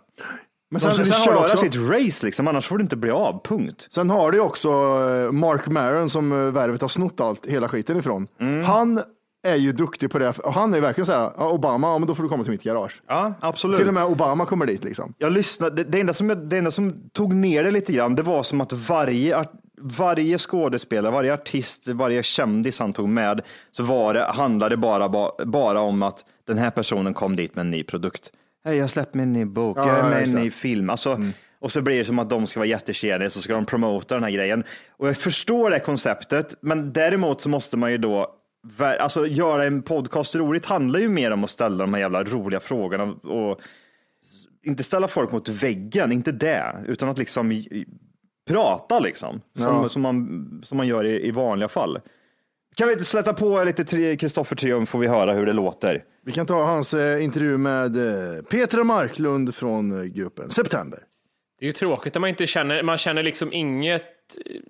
Men 0.71 0.81
De 0.81 0.91
skulle 0.93 1.13
har 1.15 1.19
du 1.19 1.25
köra 1.25 1.39
också, 1.45 1.57
sitt 1.57 1.77
race 1.77 2.27
liksom, 2.27 2.49
annars 2.49 2.67
får 2.67 2.79
det 2.79 2.83
inte 2.83 2.97
bli 2.97 3.11
av, 3.11 3.41
punkt. 3.45 3.89
sen 3.91 4.11
har 4.11 4.31
du 4.33 4.41
också 4.41 4.69
eh, 4.71 5.33
Mark 5.33 5.67
Maron 5.69 6.11
som 6.11 6.33
eh, 6.33 6.39
värvet 6.53 6.81
har 6.81 6.89
snott 6.89 7.21
allt, 7.21 7.47
hela 7.47 7.69
skiten 7.69 7.97
ifrån. 7.97 8.27
Mm. 8.41 8.65
Han 8.65 9.01
är 9.47 9.57
ju 9.57 9.73
duktig 9.73 10.11
på 10.11 10.19
det. 10.19 10.39
Och 10.39 10.55
han 10.55 10.75
är 10.75 10.81
verkligen 10.81 11.07
så 11.07 11.13
här, 11.13 11.31
"Ja, 11.39 11.49
Obama, 11.51 11.87
ja, 11.89 11.99
men 11.99 12.09
då 12.09 12.15
får 12.15 12.23
du 12.23 12.29
komma 12.29 12.43
till 12.45 12.53
mitt 12.53 12.63
garage. 12.63 13.03
Ja, 13.07 13.35
absolut. 13.41 13.79
Till 13.79 13.89
och 13.89 13.95
med 13.95 14.05
Obama 14.05 14.47
kommer 14.47 14.67
dit 14.67 14.85
liksom. 14.85 15.15
Jag 15.19 15.33
lyssnade, 15.33 15.77
det, 15.77 15.91
det, 15.91 16.01
enda 16.01 16.13
som, 16.13 16.29
jag- 16.29 16.39
det 16.49 16.59
enda 16.59 16.71
som 16.71 16.95
tog 17.13 17.35
ner 17.35 17.65
det 17.65 17.71
lite 17.71 17.93
grann, 17.93 18.15
det 18.15 18.23
var 18.23 18.43
som 18.43 18.61
att 18.61 18.73
varje, 18.73 19.45
varje 19.79 20.39
skådespelare, 20.39 21.13
varje 21.13 21.33
artist, 21.33 21.89
varje 21.89 22.23
kändis 22.23 22.79
han 22.81 22.93
tog 22.93 23.09
med, 23.09 23.41
så 23.71 23.83
var 23.83 24.15
det, 24.15 24.23
handlade 24.25 24.77
bara, 24.77 25.09
ba- 25.09 25.45
bara 25.45 25.81
om 25.81 26.03
att 26.03 26.25
den 26.47 26.59
här 26.59 26.71
personen 26.71 27.15
kom 27.15 27.37
dit 27.37 27.55
med 27.55 27.61
en 27.61 27.71
ny 27.71 27.83
produkt. 27.83 28.33
Hej, 28.65 28.77
jag 28.77 28.83
har 28.83 28.89
släppt 28.89 29.15
min 29.15 29.33
ny 29.33 29.45
bok, 29.45 29.79
Ja, 29.79 29.89
jag 29.89 29.99
är 29.99 30.11
med 30.11 30.21
i 30.21 30.25
en 30.31 30.35
det. 30.37 30.41
ny 30.43 30.51
film. 30.51 30.91
Alltså, 30.91 31.19
Och 31.61 31.73
så 31.73 31.83
blir 31.83 31.99
det 31.99 32.05
som 32.05 32.19
att 32.19 32.31
de 32.31 32.47
ska 32.47 32.61
vara 32.61 32.69
jättekedjor, 32.69 33.29
så 33.29 33.41
ska 33.43 33.55
de 33.55 33.67
promota 33.67 34.15
den 34.15 34.25
här 34.25 34.31
grejen. 34.31 34.65
Och 34.97 35.09
jag 35.09 35.17
förstår 35.17 35.71
det 35.71 35.81
konceptet, 35.81 36.55
men 36.61 36.93
däremot 36.93 37.41
så 37.41 37.49
måste 37.49 37.77
man 37.77 37.91
ju 37.91 37.99
då 37.99 38.35
Alltså 39.01 39.27
göra 39.27 39.65
en 39.65 39.83
podcast 39.83 40.35
roligt 40.35 40.65
handlar 40.65 41.01
ju 41.01 41.09
mer 41.09 41.31
om 41.31 41.45
att 41.45 41.51
ställa 41.51 41.77
de 41.85 41.95
här 41.95 42.01
jävla 42.01 42.25
roliga 42.25 42.61
frågorna 42.61 43.05
och 43.05 43.61
inte 44.63 44.83
ställa 44.85 45.09
folk 45.09 45.33
mot 45.33 45.49
väggen, 45.49 46.13
inte 46.13 46.33
det, 46.33 46.75
utan 46.87 47.09
att 47.09 47.19
liksom 47.19 47.53
prata 48.49 48.99
liksom, 48.99 49.41
som, 49.57 49.63
Ja. 49.65 49.89
som, 49.89 50.03
man, 50.03 50.63
som 50.65 50.77
man 50.77 50.87
gör 50.87 51.05
i, 51.05 51.27
i 51.27 51.31
vanliga 51.31 51.69
fall. 51.69 52.01
Kan 52.77 52.87
vi 52.89 52.93
inte 52.93 53.05
släta 53.05 53.33
på 53.35 53.65
lite 53.65 54.17
Kristoffer 54.17 54.57
Triumf 54.57 54.89
får 54.89 54.99
vi 54.99 55.07
höra 55.07 55.33
hur 55.33 55.47
det 55.47 55.53
låter. 55.53 56.05
Vi 56.25 56.33
kan 56.33 56.47
ta 56.47 56.65
hans 56.65 56.95
eh, 56.95 57.25
intervju 57.25 57.57
med 57.59 57.97
eh, 57.97 58.43
Petra 58.43 58.85
Marklund 58.85 59.55
från 59.55 59.99
eh, 59.99 60.05
gruppen 60.05 60.51
September. 60.51 60.99
Det 61.59 61.65
är 61.65 61.67
ju 61.67 61.73
tråkigt 61.73 62.15
när 62.15 62.21
man 62.21 62.31
inte 62.31 62.47
känner, 62.47 62.83
man 62.83 62.99
känner 62.99 63.23
liksom 63.23 63.53
inget, 63.53 64.03
eh, 64.47 64.61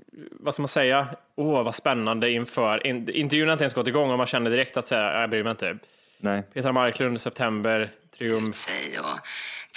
vad 0.40 0.54
ska 0.54 0.62
man 0.62 0.68
säga, 0.68 1.06
åh 1.36 1.62
vad 1.64 1.74
spännande 1.74 2.30
inför, 2.30 2.86
in, 2.86 3.10
intervjun 3.10 3.48
har 3.48 3.52
inte 3.52 3.64
ens 3.64 3.74
gått 3.74 3.88
igång 3.88 4.10
och 4.10 4.18
man 4.18 4.26
känner 4.26 4.50
direkt 4.50 4.76
att 4.76 4.88
säga, 4.88 5.20
jag 5.20 5.30
bryr 5.30 5.42
mig 5.42 5.50
inte. 5.50 5.78
Nej. 6.18 6.42
Petra 6.54 6.72
Marklund, 6.72 7.20
September, 7.20 7.92
Triumf. 8.18 8.56
sig 8.56 8.98
och 9.00 9.18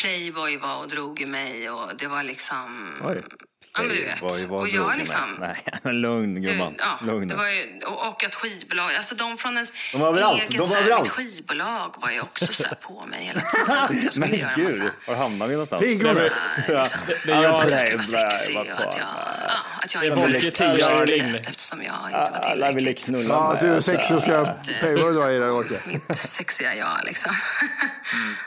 Playboy 0.01 0.57
var 0.57 0.83
och 0.83 0.89
drog 0.89 1.21
i 1.21 1.25
mig 1.25 1.69
och 1.69 1.91
det 1.99 2.07
var 2.07 2.23
liksom... 2.23 2.93
Oj. 3.07 3.21
Ja, 3.77 3.83
men 3.83 3.95
du 3.95 4.03
vet. 4.05 4.21
Vad- 4.21 4.39
vad 4.41 4.59
och 4.61 4.67
jag 4.69 4.91
du 4.93 4.97
liksom... 4.97 5.37
Nej, 5.39 5.63
men 5.83 6.01
lugn 6.01 6.41
gumman. 6.41 6.75
Ja, 6.77 6.99
lugn. 7.05 7.27
det 7.27 7.35
var 7.35 7.47
ju, 7.47 7.79
och, 7.85 8.07
och 8.07 8.23
att 8.23 8.35
skivbolag, 8.35 8.95
alltså 8.95 9.15
de 9.15 9.37
från 9.37 9.53
ens 9.53 9.71
De 9.91 10.01
var 10.01 10.07
överallt, 10.07 10.41
egen, 10.41 10.57
de 10.57 10.69
var 10.69 10.77
överallt. 10.77 11.03
mitt 11.03 11.11
skivbolag 11.11 11.95
var 11.97 12.11
ju 12.11 12.21
också 12.21 12.53
så 12.53 12.67
här 12.67 12.75
på 12.75 13.05
mig 13.07 13.23
hela 13.25 13.39
tiden. 13.41 14.03
Jag 14.03 14.13
skulle 14.13 14.27
Men 14.31 14.39
göra 14.39 14.51
gud, 14.55 14.79
massa, 14.83 14.91
var 15.07 15.15
hamnar 15.15 15.47
vi 15.47 15.53
någonstans? 15.53 15.81
Liksom, 15.83 16.15
Det 17.25 17.31
är 17.31 17.43
jag, 17.43 17.55
att 17.61 17.71
jag 17.71 17.79
skulle 17.81 17.97
vara 18.21 18.29
sexig 18.31 18.57
och 18.57 18.61
att 18.87 18.97
jag, 18.97 19.05
ja, 19.47 19.53
att 19.83 19.93
jag 19.93 20.03
inte 20.05 20.15
in. 21.17 21.31
det 21.31 21.39
eftersom 21.49 21.81
jag 21.83 21.95
inte 22.05 22.31
var 22.31 22.39
Alla 22.39 22.67
ville 22.71 22.77
tillräckligt. 22.79 23.05
knulla 23.05 23.33
Ja, 23.33 23.57
du 23.61 23.67
är 23.67 23.81
sexig 23.81 24.15
och 24.15 24.21
ska 24.21 24.45
Playboy 24.79 25.13
dra 25.13 25.31
i 25.31 25.39
dig 25.39 25.49
Orke. 25.49 25.79
Mitt 25.87 26.17
sexiga 26.17 26.75
jag 26.75 26.87
liksom. 27.05 27.31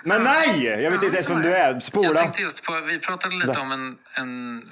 Men 0.02 0.22
nej, 0.22 0.62
jag 0.64 0.90
vet 0.90 1.02
inte 1.02 1.16
ens 1.16 1.30
vem 1.30 1.42
du 1.42 1.54
är. 1.54 1.72
Jag 1.72 1.82
Spola. 1.82 2.20
tänkte 2.20 2.42
just 2.42 2.64
på, 2.64 2.80
vi 2.80 2.98
pratade 2.98 3.34
lite 3.34 3.60
om 3.60 3.72
en 3.72 4.62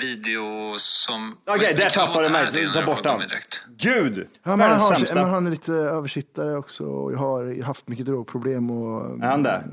video 0.00 0.74
som... 0.78 1.36
Okej, 1.46 1.58
där 1.60 1.68
Vilken 1.68 1.90
tappade 1.90 2.24
det 2.24 2.32
mig. 2.32 2.72
Ta 2.74 2.86
bort 2.86 3.02
gummidräkt? 3.02 3.66
Gud, 3.76 4.28
Ja, 4.42 4.56
men 4.56 4.70
han, 4.70 4.80
har, 4.80 4.94
sämsta. 4.94 5.14
men 5.14 5.30
han 5.30 5.46
är 5.46 5.50
lite 5.50 5.72
översittare 5.72 6.56
också 6.56 6.84
och 6.84 7.12
jag 7.12 7.18
har 7.18 7.62
haft 7.62 7.88
mycket 7.88 8.06
drogproblem. 8.06 8.70
Och, 8.70 9.22
Är 9.22 9.26
han 9.30 9.42
det? 9.42 9.64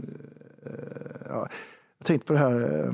Jag 1.29 1.49
tänkte 2.03 2.27
på 2.27 2.33
det 2.33 2.39
här 2.39 2.85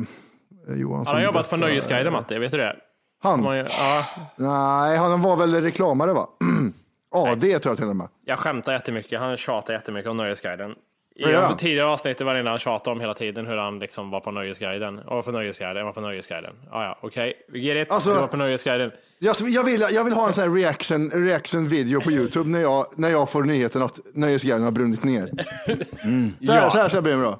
eh, 0.67 0.75
Johan. 0.75 1.05
han 1.05 1.15
har 1.15 1.23
jobbat 1.23 1.49
på 1.49 1.57
Nöjesguiden 1.57 2.13
Matte, 2.13 2.39
vet 2.39 2.51
du 2.51 2.57
det? 2.57 2.75
Han? 3.23 3.43
Man, 3.43 3.57
ja, 3.57 4.05
Nej, 4.35 4.97
han 4.97 5.21
var 5.21 5.37
väl 5.37 5.61
reklamare 5.61 6.13
va? 6.13 6.27
AD 7.11 7.41
tror 7.59 7.71
jag 7.71 7.77
till 7.77 7.87
och 7.87 7.95
med. 7.95 8.07
jag 8.25 8.39
skämtar 8.39 8.73
jättemycket, 8.73 9.19
han 9.19 9.37
tjatar 9.37 9.73
jättemycket 9.73 10.11
om 10.11 10.17
Nöjesguiden. 10.17 10.75
I 11.19 11.31
de 11.31 11.57
tidigare 11.57 11.87
avsnitt 11.87 12.21
var 12.21 12.33
det 12.35 12.43
när 12.43 12.49
han 12.49 12.59
tjatade 12.59 12.91
om 12.91 12.99
hela 12.99 13.13
tiden 13.13 13.45
hur 13.47 13.57
han 13.57 13.79
liksom 13.79 14.09
var 14.11 14.19
på 14.19 14.31
Nöjesguiden. 14.31 14.99
Och 14.99 15.15
var 15.15 15.23
på 15.23 15.31
Nöjesguiden, 15.31 15.85
var 15.85 15.93
på 15.93 16.01
Nöjesguiden. 16.01 16.53
Ja, 16.71 16.83
ja, 16.83 16.99
okej. 17.01 17.33
Vi 17.51 17.59
ger 17.59 17.75
ett, 17.75 17.91
Alltså- 17.91 18.13
du 18.13 18.19
var 18.19 18.27
på 18.27 18.37
Nöjesguiden. 18.37 18.91
Jag, 19.19 19.35
jag, 19.39 19.63
vill, 19.63 19.85
jag 19.91 20.03
vill 20.03 20.13
ha 20.13 20.27
en 20.27 20.33
sån 20.33 20.43
här 20.43 20.51
reaction, 20.51 21.09
reaction 21.09 21.67
video 21.67 22.01
på 22.01 22.11
YouTube 22.11 22.49
när 22.49 22.61
jag, 22.61 22.85
när 22.95 23.09
jag 23.09 23.29
får 23.29 23.43
nyheten 23.43 23.81
att 23.81 23.99
Nöjesguiden 24.13 24.63
har 24.63 24.71
brunnit 24.71 25.03
ner. 25.03 25.31
Så, 26.45 26.51
här, 26.51 26.69
så 26.69 26.77
här 26.77 26.87
ska 26.87 26.97
jag 26.97 27.03
bry 27.03 27.15
mig 27.15 27.25
då. 27.25 27.39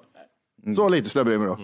Så 0.76 0.90
lite 0.90 1.10
ska 1.10 1.20
jag 1.20 1.26
bry 1.26 1.38
mig 1.38 1.48
då. 1.48 1.58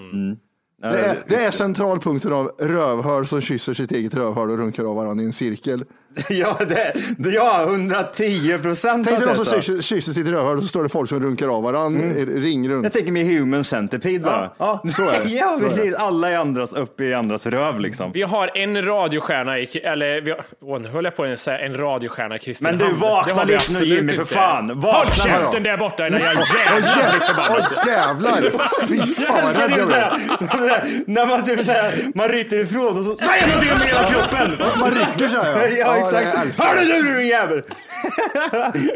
Det, 0.81 0.99
är, 0.99 1.17
det 1.27 1.35
är 1.35 1.51
centralpunkten 1.51 2.33
av 2.33 2.51
rövhör 2.59 3.23
som 3.23 3.41
kysser 3.41 3.73
sitt 3.73 3.91
eget 3.91 4.13
rövhör 4.15 4.49
och 4.49 4.57
runkar 4.57 4.83
av 4.83 4.95
varandra 4.95 5.23
i 5.23 5.25
en 5.25 5.33
cirkel. 5.33 5.85
Ja, 6.29 6.57
det, 6.69 6.93
det, 7.17 7.29
ja 7.29 7.63
110 7.63 8.57
procent. 8.61 9.07
Tänk 9.07 9.19
dig 9.19 9.27
någon 9.27 9.45
som 9.45 9.61
kysser 9.61 9.81
kysser 9.81 10.13
sitt 10.13 10.27
rövhål 10.27 10.57
och 10.57 10.63
så 10.63 10.69
står 10.69 10.83
det 10.83 10.89
folk 10.89 11.09
som 11.09 11.19
runkar 11.19 11.47
av 11.47 11.63
varandra, 11.63 12.01
ring 12.25 12.69
runt. 12.69 12.83
Jag 12.83 12.93
tänker 12.93 13.11
mig 13.11 13.37
human 13.37 13.63
centipede 13.63 14.19
bara. 14.19 14.51
Ja, 14.57 14.81
ja, 14.83 14.91
så 14.95 15.09
är 15.09 15.19
det. 15.23 15.29
ja, 15.29 15.47
Så 15.47 15.55
är 15.55 15.59
det. 15.59 15.67
precis. 15.67 15.93
Alla 15.95 16.29
är 16.29 16.37
andras 16.37 16.73
upp 16.73 17.01
i 17.01 17.13
andras 17.13 17.45
röv 17.45 17.79
liksom. 17.79 18.11
Vi 18.11 18.21
har 18.21 18.51
en 18.57 18.85
radiostjärna 18.85 19.59
i, 19.59 19.77
eller 19.77 20.21
vi 20.21 20.31
har, 20.31 20.41
åh, 20.61 20.79
nu 20.79 20.87
höll 20.89 21.03
jag 21.05 21.15
på 21.15 21.23
att 21.23 21.39
säga 21.39 21.59
en 21.59 21.77
radiostjärna 21.77 22.35
i 22.35 22.39
Kristinehamn. 22.39 22.77
Men 22.81 22.87
du, 22.93 22.93
vakna 22.99 23.43
lite 23.43 23.71
nu, 23.73 23.85
Jimmy, 23.85 24.15
för 24.15 24.25
fan. 24.25 24.67
Vakna 24.79 24.97
Håll 24.97 25.07
käften 25.07 25.63
där 25.63 25.77
borta 25.77 26.07
innan 26.07 26.21
jag 26.21 26.35
blir 26.35 27.19
förbannad. 27.19 27.57
Åh 27.59 27.87
jävlar! 27.87 28.41
Fy 28.87 28.97
fan 29.25 29.43
vad 29.43 29.55
rädd 29.55 29.79
jag 29.79 29.87
blev. 29.87 31.03
när 31.07 31.25
man 31.25 31.45
typ 31.45 31.65
säger, 31.65 32.11
man 32.15 32.27
ryter 32.27 32.59
ifrån 32.59 32.97
och 32.97 33.05
så 33.05 33.15
tar 33.15 33.33
jag 33.41 33.49
någonting 33.49 33.77
med 33.77 33.87
hela 33.87 34.03
kroppen. 34.03 34.51
Man 34.79 34.91
rycker 34.91 35.29
så 35.29 35.41
här 35.41 35.77
ja. 35.79 36.02
Exakt. 36.03 36.59
Hör 36.59 36.75
du 36.75 37.03
nu 37.03 37.17
din 37.17 37.27
jävel? 37.27 37.61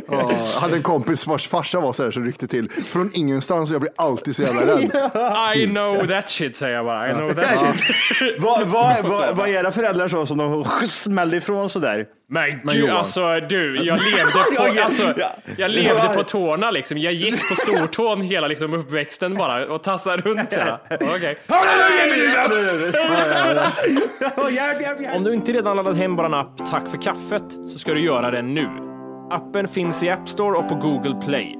Ja, 0.07 0.31
jag 0.31 0.61
hade 0.61 0.75
en 0.75 0.83
kompis 0.83 1.27
vars 1.27 1.47
farsa 1.47 1.79
var 1.79 1.93
så 1.93 2.03
här 2.03 2.11
så 2.11 2.19
ryckte 2.19 2.47
till 2.47 2.69
från 2.71 3.11
ingenstans 3.13 3.69
och 3.69 3.73
jag 3.73 3.81
blir 3.81 3.93
alltid 3.95 4.35
så 4.35 4.41
jävla 4.43 4.61
rädd. 4.61 4.91
I 5.57 5.67
know 5.67 6.07
that 6.07 6.29
shit 6.29 6.57
säger 6.57 6.75
jag 6.75 6.85
bara. 6.85 7.09
I 7.11 7.13
know 7.13 7.33
that 7.33 7.59
shit. 8.19 8.41
Vad 8.41 8.67
vad 8.67 9.39
är 9.39 9.47
era 9.47 9.71
föräldrar 9.71 10.07
så 10.07 10.25
som 10.25 10.37
de 10.37 10.65
smällde 10.87 11.37
ifrån 11.37 11.69
sådär? 11.69 12.05
Men 12.29 12.59
Men 12.63 12.75
gud, 12.75 12.89
alltså 12.89 13.39
du, 13.49 13.75
jag 13.75 13.99
levde 13.99 14.31
på, 14.57 14.81
alltså, 14.83 15.13
ja. 15.17 15.29
jag 15.57 15.71
levde 15.71 16.07
på 16.15 16.23
tårna 16.23 16.71
liksom. 16.71 16.97
Jag 16.97 17.13
gick 17.13 17.49
på 17.49 17.55
stortån 17.55 18.21
hela 18.21 18.47
liksom, 18.47 18.73
uppväxten 18.73 19.35
bara 19.35 19.65
och 19.67 19.83
tassade 19.83 20.21
runt. 20.21 20.53
så. 20.53 20.61
Om 25.15 25.23
du 25.23 25.33
inte 25.33 25.53
redan 25.53 25.75
laddat 25.75 25.97
hem 25.97 26.15
vår 26.15 26.35
app 26.35 26.57
Tack 26.69 26.89
för 26.89 27.01
kaffet 27.01 27.43
så 27.51 27.79
ska 27.79 27.93
du 27.93 28.01
göra 28.01 28.31
det 28.31 28.41
nu. 28.41 28.69
Appen 29.31 29.67
finns 29.67 30.03
i 30.03 30.09
App 30.09 30.29
Store 30.29 30.57
och 30.57 30.69
på 30.69 30.75
Google 30.75 31.21
Play. 31.25 31.55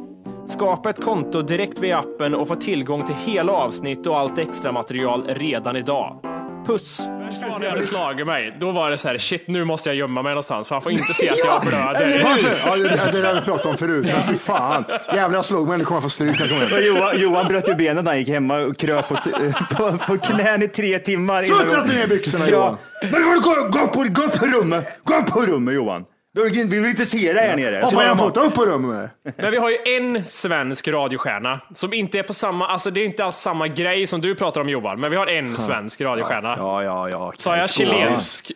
Skapa 0.48 0.90
ett 0.90 1.04
konto 1.04 1.42
direkt 1.42 1.80
via 1.80 2.00
appen 2.00 2.36
och 2.36 2.48
få 2.48 2.56
tillgång 2.56 3.06
till 3.06 3.16
hela 3.16 3.52
avsnitt 3.52 4.08
och 4.08 4.20
allt 4.20 4.38
extra 4.38 4.72
material 4.72 5.24
redan 5.28 5.76
idag. 5.76 6.37
Puss! 6.68 7.00
Värst 7.00 7.42
var 7.42 7.60
när 7.60 7.66
jag 7.66 7.72
hade 7.72 7.84
slagit 7.88 8.28
mig. 8.28 8.56
Då 8.60 8.72
var 8.72 8.92
det 8.92 8.98
så 8.98 9.08
här, 9.08 9.18
shit 9.18 9.48
nu 9.48 9.66
måste 9.66 9.90
jag 9.90 9.96
gömma 9.96 10.22
mig 10.22 10.30
någonstans 10.32 10.68
för 10.68 10.76
han 10.76 10.82
får 10.82 10.92
inte 10.92 11.14
se 11.14 11.30
att 11.30 11.38
jag 11.46 11.62
blöder. 11.62 12.20
Ja, 12.66 12.76
det, 12.76 13.12
det 13.12 13.22
där 13.22 13.36
vi 13.36 13.42
pratade 13.42 13.70
om 13.70 13.78
förut. 13.78 14.08
Men 14.14 14.24
fy 14.24 14.38
fan. 14.38 14.86
Jävlar 15.14 15.38
jag 15.38 15.46
slog 15.46 15.68
mig, 15.68 15.78
nu 15.78 15.86
kommer 15.86 15.96
jag 15.96 16.04
få 16.04 16.10
stryk. 16.10 16.40
Johan, 16.86 17.20
Johan 17.20 17.48
bröt 17.48 17.70
ju 17.70 17.76
benet 17.76 18.04
när 18.04 18.12
han 18.12 18.20
gick 18.20 18.30
hemma 18.30 18.60
och 18.60 18.78
kröp 18.78 19.08
på, 19.08 19.16
på, 19.78 19.98
på 19.98 20.18
knän 20.18 20.64
i 20.64 20.68
tre 20.68 21.00
timmar. 21.00 21.44
Sätter 21.44 21.94
ner 21.94 22.08
byxorna 22.08 22.50
Johan. 22.50 22.78
Ja. 23.02 23.08
Men 23.12 23.24
får 23.24 23.32
du 23.32 23.40
gå, 23.40 23.80
gå, 23.80 23.88
på, 23.88 24.04
gå 24.10 24.30
på 24.30 24.46
rummet! 24.46 24.86
Gå 25.04 25.24
på 25.24 25.42
rummet 25.42 25.76
Johan! 25.76 26.04
Vi 26.38 26.50
vill 26.50 26.68
vi 26.68 26.80
vill 26.80 26.90
inte 26.90 27.06
se 27.06 27.34
dig 27.34 27.48
här 27.48 27.56
nere. 27.58 27.82
Hoppa 27.84 28.04
jag 28.06 28.18
fått 28.18 28.38
upp 28.38 28.54
på 28.54 28.66
rummet. 28.66 29.12
Men 29.38 29.52
vi 29.52 29.58
har 29.58 29.70
ju 29.70 29.78
en 29.98 30.26
svensk 30.26 30.88
radiostjärna 30.88 31.60
som 31.76 31.94
inte 31.94 32.20
är 32.20 32.24
på 32.24 32.34
samma, 32.34 32.68
alltså 32.68 32.92
det 32.92 33.02
är 33.02 33.06
inte 33.06 33.26
alls 33.26 33.36
samma 33.38 33.68
grej 33.68 34.08
som 34.08 34.22
du 34.22 34.36
pratar 34.36 34.62
om 34.62 34.70
Johan, 34.70 35.00
men 35.00 35.12
vi 35.12 35.18
har 35.18 35.28
en 35.28 35.58
svensk 35.58 36.02
radiostjärna. 36.02 36.56
Ja, 36.58 36.84
ja, 36.84 37.10
ja. 37.10 37.34
Sa 37.38 37.58
jag 37.58 37.70
chilensk 37.70 38.52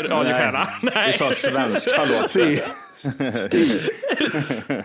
radiostjärna? 0.00 0.68
Nej. 0.82 1.06
Vi 1.06 1.12
sa 1.12 1.32
svensk, 1.32 1.88
hallå. 1.98 2.14
Si. 2.28 2.60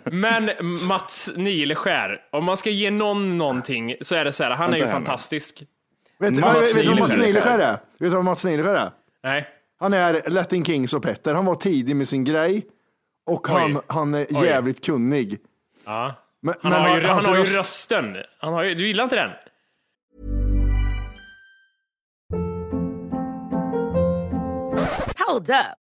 Men 0.06 0.50
Mats 0.88 1.30
Nileskär, 1.36 2.20
om 2.32 2.46
man 2.46 2.58
ska 2.58 2.70
ge 2.70 2.92
någon 2.92 3.38
någonting 3.38 3.96
så 4.02 4.16
är 4.16 4.26
det 4.26 4.34
så 4.34 4.44
här, 4.44 4.52
han 4.52 4.74
är 4.74 4.78
ju 4.78 4.88
fantastisk. 4.88 5.64
Vet 6.20 6.36
du 6.36 6.42
vad- 6.42 6.54
du 6.54 6.60
Mats 6.60 6.76
Nileskär. 6.76 7.18
Nileskär 7.18 7.60
är? 7.60 7.72
Vet 7.72 7.80
du 8.00 8.10
vad 8.10 8.24
Mats 8.26 8.44
Nileskär 8.46 8.76
är? 8.76 8.90
Nej. 9.24 9.48
Han 9.82 9.94
är 9.94 10.30
Latin 10.30 10.66
Kings 10.66 10.94
och 10.94 11.04
Petter. 11.04 11.34
Han 11.36 11.46
var 11.46 11.56
tidig 11.56 11.96
med 11.96 12.08
sin 12.08 12.24
grej. 12.24 12.66
Och 13.26 13.48
han, 13.48 13.76
Oj. 13.78 13.82
han 13.88 14.14
är 14.14 14.26
Oj. 14.30 14.46
jävligt 14.46 14.86
kunnig. 14.86 15.40
Ja. 15.86 16.16
Men, 16.42 16.56
Han 16.62 16.72
men 16.72 16.82
har 16.82 16.98
ju, 16.98 17.02
han 17.04 17.14
hans 17.14 17.26
har 17.28 17.36
ju 17.36 17.42
röst- 17.42 17.58
rösten. 17.58 18.18
Han 18.40 18.54
har 18.54 18.64
ju, 18.64 18.76
du 18.76 18.88
gillar 18.88 19.04
inte 19.04 19.16
den? 19.16 19.30
Hold 25.28 25.50
up. 25.50 25.81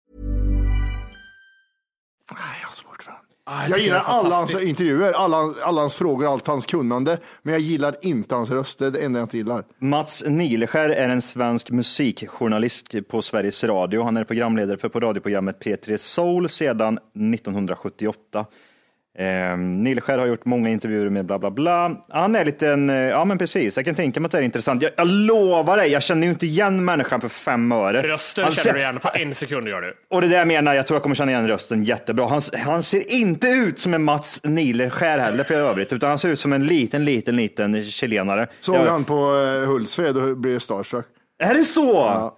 Svårt 2.73 3.03
för 3.03 3.11
honom. 3.11 3.25
Ah, 3.43 3.67
Jag 3.67 3.79
gillar 3.79 3.99
alla 4.05 4.35
hans 4.35 4.63
intervjuer, 4.63 5.13
alla, 5.13 5.37
alla 5.63 5.81
hans 5.81 5.95
frågor, 5.95 6.31
allt 6.31 6.47
hans 6.47 6.65
kunnande. 6.65 7.17
Men 7.41 7.53
jag 7.53 7.61
gillar 7.61 7.95
inte 8.01 8.35
hans 8.35 8.49
röst, 8.51 8.79
det 8.79 8.85
är 8.87 8.91
det 8.91 8.99
enda 8.99 9.19
jag 9.19 9.25
inte 9.25 9.37
gillar. 9.37 9.63
Mats 9.79 10.23
Nileskär 10.27 10.89
är 10.89 11.09
en 11.09 11.21
svensk 11.21 11.71
musikjournalist 11.71 12.87
på 13.09 13.21
Sveriges 13.21 13.63
Radio. 13.63 14.03
Han 14.03 14.17
är 14.17 14.23
programledare 14.23 14.77
för 14.77 14.89
på 14.89 14.99
radioprogrammet 14.99 15.59
P3 15.65 15.97
Soul 15.97 16.49
sedan 16.49 16.97
1978. 16.97 18.45
Eh, 19.17 19.57
Nileskär 19.57 20.17
har 20.17 20.25
gjort 20.25 20.45
många 20.45 20.69
intervjuer 20.69 21.09
med 21.09 21.25
bla 21.25 21.39
bla 21.39 21.51
bla. 21.51 22.03
Han 22.09 22.35
är 22.35 22.45
lite 22.45 22.69
en, 22.69 22.89
eh, 22.89 22.95
ja 22.95 23.25
men 23.25 23.37
precis, 23.37 23.75
jag 23.77 23.85
kan 23.85 23.95
tänka 23.95 24.19
mig 24.19 24.25
att 24.25 24.31
det 24.31 24.37
är 24.37 24.41
intressant. 24.41 24.81
Jag, 24.83 24.91
jag 24.97 25.07
lovar 25.07 25.77
dig, 25.77 25.89
jag 25.91 26.03
känner 26.03 26.27
ju 26.27 26.33
inte 26.33 26.45
igen 26.45 26.85
människan 26.85 27.21
för 27.21 27.29
fem 27.29 27.71
öre. 27.71 28.01
Rösten 28.07 28.43
Han 28.43 28.53
känner 28.53 28.73
du 28.73 28.79
igen 28.79 28.99
på 28.99 29.09
en 29.13 29.35
sekund 29.35 29.67
gör 29.67 29.81
du. 29.81 29.93
Och 30.09 30.21
det 30.21 30.27
där 30.27 30.37
jag 30.37 30.47
menar, 30.47 30.73
jag 30.73 30.87
tror 30.87 30.95
jag 30.95 31.03
kommer 31.03 31.15
känna 31.15 31.31
igen 31.31 31.47
rösten 31.47 31.83
jättebra. 31.83 32.27
Han, 32.27 32.41
han 32.57 32.83
ser 32.83 33.13
inte 33.13 33.47
ut 33.47 33.79
som 33.79 33.93
en 33.93 34.03
Mats 34.03 34.39
Nileskär 34.43 35.19
heller 35.19 35.43
för 35.43 35.53
övrigt, 35.55 35.93
utan 35.93 36.09
han 36.09 36.17
ser 36.17 36.29
ut 36.29 36.39
som 36.39 36.53
en 36.53 36.65
liten, 36.65 37.05
liten, 37.05 37.35
liten 37.35 37.83
chilenare. 37.85 38.47
Såg 38.59 38.75
Jag- 38.75 38.85
han 38.85 39.03
på 39.03 39.35
eh, 39.37 39.67
Hultsfred 39.69 40.17
och 40.17 40.37
blev 40.37 40.59
starstruck. 40.59 41.05
Är 41.43 41.53
det 41.53 41.65
så? 41.65 41.93
Ja. 41.93 42.37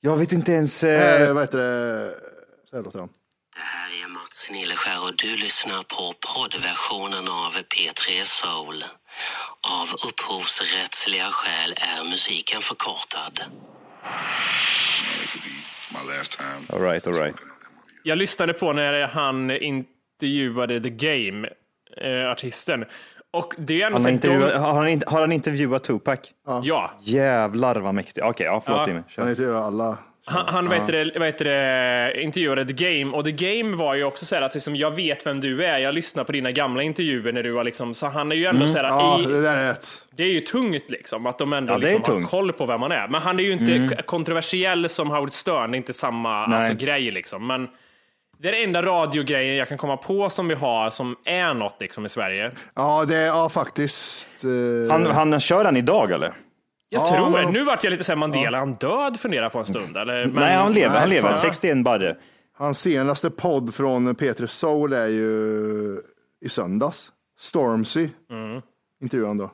Jag 0.00 0.16
vet 0.16 0.32
inte 0.32 0.52
ens. 0.52 0.82
Här, 0.82 1.20
Eh... 1.26 1.32
vad 1.32 1.42
heter 1.42 1.58
det? 1.58 2.10
Så 2.70 2.76
här 2.76 2.82
låter 2.84 2.98
han. 2.98 3.08
Det 3.08 3.60
här 3.62 3.99
är 4.50 4.54
Mats 4.54 4.60
Nileskär 4.62 5.04
och 5.08 5.14
du 5.16 5.36
lyssnar 5.36 5.82
på 5.82 6.14
poddversionen 6.34 7.28
av 7.28 7.52
P3 7.52 8.24
Soul. 8.24 8.84
Av 9.82 9.88
upphovsrättsliga 10.08 11.28
skäl 11.30 11.74
är 11.76 12.04
musiken 12.10 12.60
förkortad. 12.60 13.40
All 16.72 16.80
right, 16.82 17.06
all 17.06 17.14
right. 17.14 17.36
Jag 18.02 18.18
lyssnade 18.18 18.52
på 18.52 18.72
när 18.72 19.06
han 19.06 19.50
intervjuade 19.50 20.80
The 20.80 20.90
Game, 20.90 21.48
eh, 21.96 22.30
artisten. 22.30 22.84
Och 23.32 23.54
det 23.58 23.82
är 23.82 23.90
Han 23.90 24.02
har, 24.02 24.10
intervjuat, 24.10 24.52
de, 24.52 24.58
har, 24.58 24.72
han, 24.72 24.88
inte- 24.88 25.10
har 25.10 25.20
han 25.20 25.32
intervjuat 25.32 25.84
Tupac? 25.84 26.18
Ja, 26.62 26.90
Jävlar 27.00 27.76
vad 27.80 27.94
mäktigt. 27.94 28.18
Okej, 28.26 28.46
ja, 28.46 28.62
förlåt 28.64 28.80
Ja. 28.80 28.88
Jimmy. 28.88 29.02
Kör. 29.08 29.22
Han 29.22 29.30
intervjuar 29.30 29.62
alla. 29.62 29.98
Han, 30.24 30.44
han 30.48 30.72
heter 30.72 31.44
det, 31.44 32.22
intervjuade 32.22 32.64
The 32.64 32.72
Game. 32.72 33.16
Och 33.16 33.24
The 33.24 33.32
Game 33.32 33.76
var 33.76 33.94
ju 33.94 34.04
också 34.04 34.24
så 34.26 34.34
här 34.34 34.42
att 34.42 34.54
liksom, 34.54 34.76
jag 34.76 34.90
vet 34.96 35.26
vem 35.26 35.40
du 35.40 35.64
är. 35.64 35.78
Jag 35.78 35.94
lyssnar 35.94 36.24
på 36.24 36.32
dina 36.32 36.50
gamla 36.52 36.82
intervjuer 36.82 37.32
när 37.32 37.42
du 37.42 37.50
var 37.50 37.64
liksom, 37.64 37.94
så 37.94 38.06
han 38.06 38.32
är 38.32 38.36
ju 38.36 38.46
ändå 38.46 38.66
så 38.66 38.76
här, 38.78 38.84
Mm. 38.84 38.96
Ja, 38.98 39.20
i, 39.20 39.26
det 39.32 39.42
där 39.42 39.56
är 39.56 39.68
rätt. 39.68 39.86
Det 40.16 40.22
är 40.22 40.28
ju 40.32 40.40
tungt 40.40 40.90
liksom, 40.90 41.26
att 41.26 41.38
de 41.38 41.52
ändå 41.52 41.72
Ja, 41.72 41.76
liksom 41.76 41.98
har 42.00 42.04
tungt. 42.06 42.30
koll 42.30 42.52
på 42.52 42.66
vem 42.66 42.80
man 42.80 42.92
är. 42.92 43.08
Men 43.08 43.22
han 43.22 43.38
är 43.38 43.44
ju 43.44 43.52
inte 43.52 43.96
k- 43.96 44.02
kontroversiell 44.06 44.88
som 44.88 45.10
Howard 45.10 45.32
Stern, 45.32 45.70
det 45.70 45.74
är 45.76 45.78
inte 45.78 45.92
samma 45.92 46.46
Nej. 46.46 46.58
alltså, 46.58 46.86
grej 46.86 47.10
liksom. 47.10 47.46
Men 47.46 47.68
det 48.38 48.48
är 48.48 48.52
den 48.52 48.62
enda 48.62 48.82
radiogrejen 48.82 49.56
jag 49.56 49.68
kan 49.68 49.78
komma 49.78 49.96
på 49.96 50.30
som 50.30 50.48
vi 50.48 50.54
har 50.54 50.90
som 50.90 51.16
är 51.24 51.54
något 51.54 51.76
liksom 51.80 52.04
i 52.06 52.08
Sverige. 52.08 52.50
Ja, 52.74 53.04
det 53.08 53.16
är 53.16 53.26
ja, 53.26 53.48
faktiskt. 53.48 54.44
eh, 54.44 54.92
Han, 54.92 55.06
han 55.06 55.40
kör 55.40 55.64
han 55.64 55.76
idag 55.76 56.10
eller? 56.12 56.32
Jag 56.92 57.00
Ja, 57.02 57.06
tror 57.06 57.30
men- 57.30 57.52
Nu 57.52 57.64
vart 57.64 57.84
jag 57.84 57.90
lite 57.90 58.04
såhär 58.04 58.16
Mandela, 58.16 58.56
är 58.56 58.60
han 58.60 58.74
död 58.74 59.20
funderar 59.20 59.48
på 59.48 59.58
en 59.58 59.66
stund 59.66 59.96
eller? 59.96 60.24
Men, 60.26 60.34
Nej, 60.34 60.54
han 60.56 60.72
lever. 60.72 60.98
Han 61.00 61.08
lever. 61.08 61.28
fan. 61.28 61.38
61 61.38 61.84
barre. 61.84 62.16
Hans 62.56 62.80
senaste 62.80 63.30
podd 63.30 63.74
från 63.74 64.14
P3 64.14 64.46
Soul 64.46 64.92
är 64.92 65.06
ju 65.06 66.00
i 66.40 66.48
söndags. 66.48 67.12
Stormzy 67.38 68.08
Mm. 68.30 68.62
intervjuade 69.02 69.28
han 69.30 69.38
då. 69.38 69.50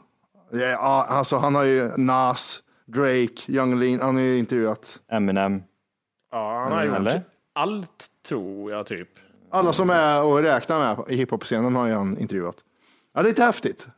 Ja, 0.59 1.07
alltså 1.09 1.37
han 1.37 1.55
har 1.55 1.65
ju 1.65 1.91
Nas, 1.97 2.63
Drake, 2.87 3.35
Young 3.53 3.79
Lean, 3.79 4.01
han 4.01 4.15
har 4.15 4.23
ju 4.23 4.39
intervjuat 4.39 5.01
Eminem. 5.13 5.63
Ja, 6.33 6.63
han 6.63 6.73
har 6.73 6.85
gjort 6.85 6.97
Eller? 6.97 7.23
allt 7.55 8.07
tror 8.29 8.73
jag 8.73 8.87
typ. 8.87 9.09
alla 9.51 9.73
som 9.73 9.91
är 9.91 10.23
och 10.23 10.39
räknar 10.43 10.79
med 10.79 11.05
i 11.09 11.17
hiphop-scenen 11.17 11.77
har 11.77 11.87
ju 11.87 11.95
han 11.95 12.19
intervjuat. 12.19 12.57
Ja, 13.15 13.23
det 13.23 13.27
är 13.29 13.31
lite 13.31 13.43
häftigt. 13.45 13.89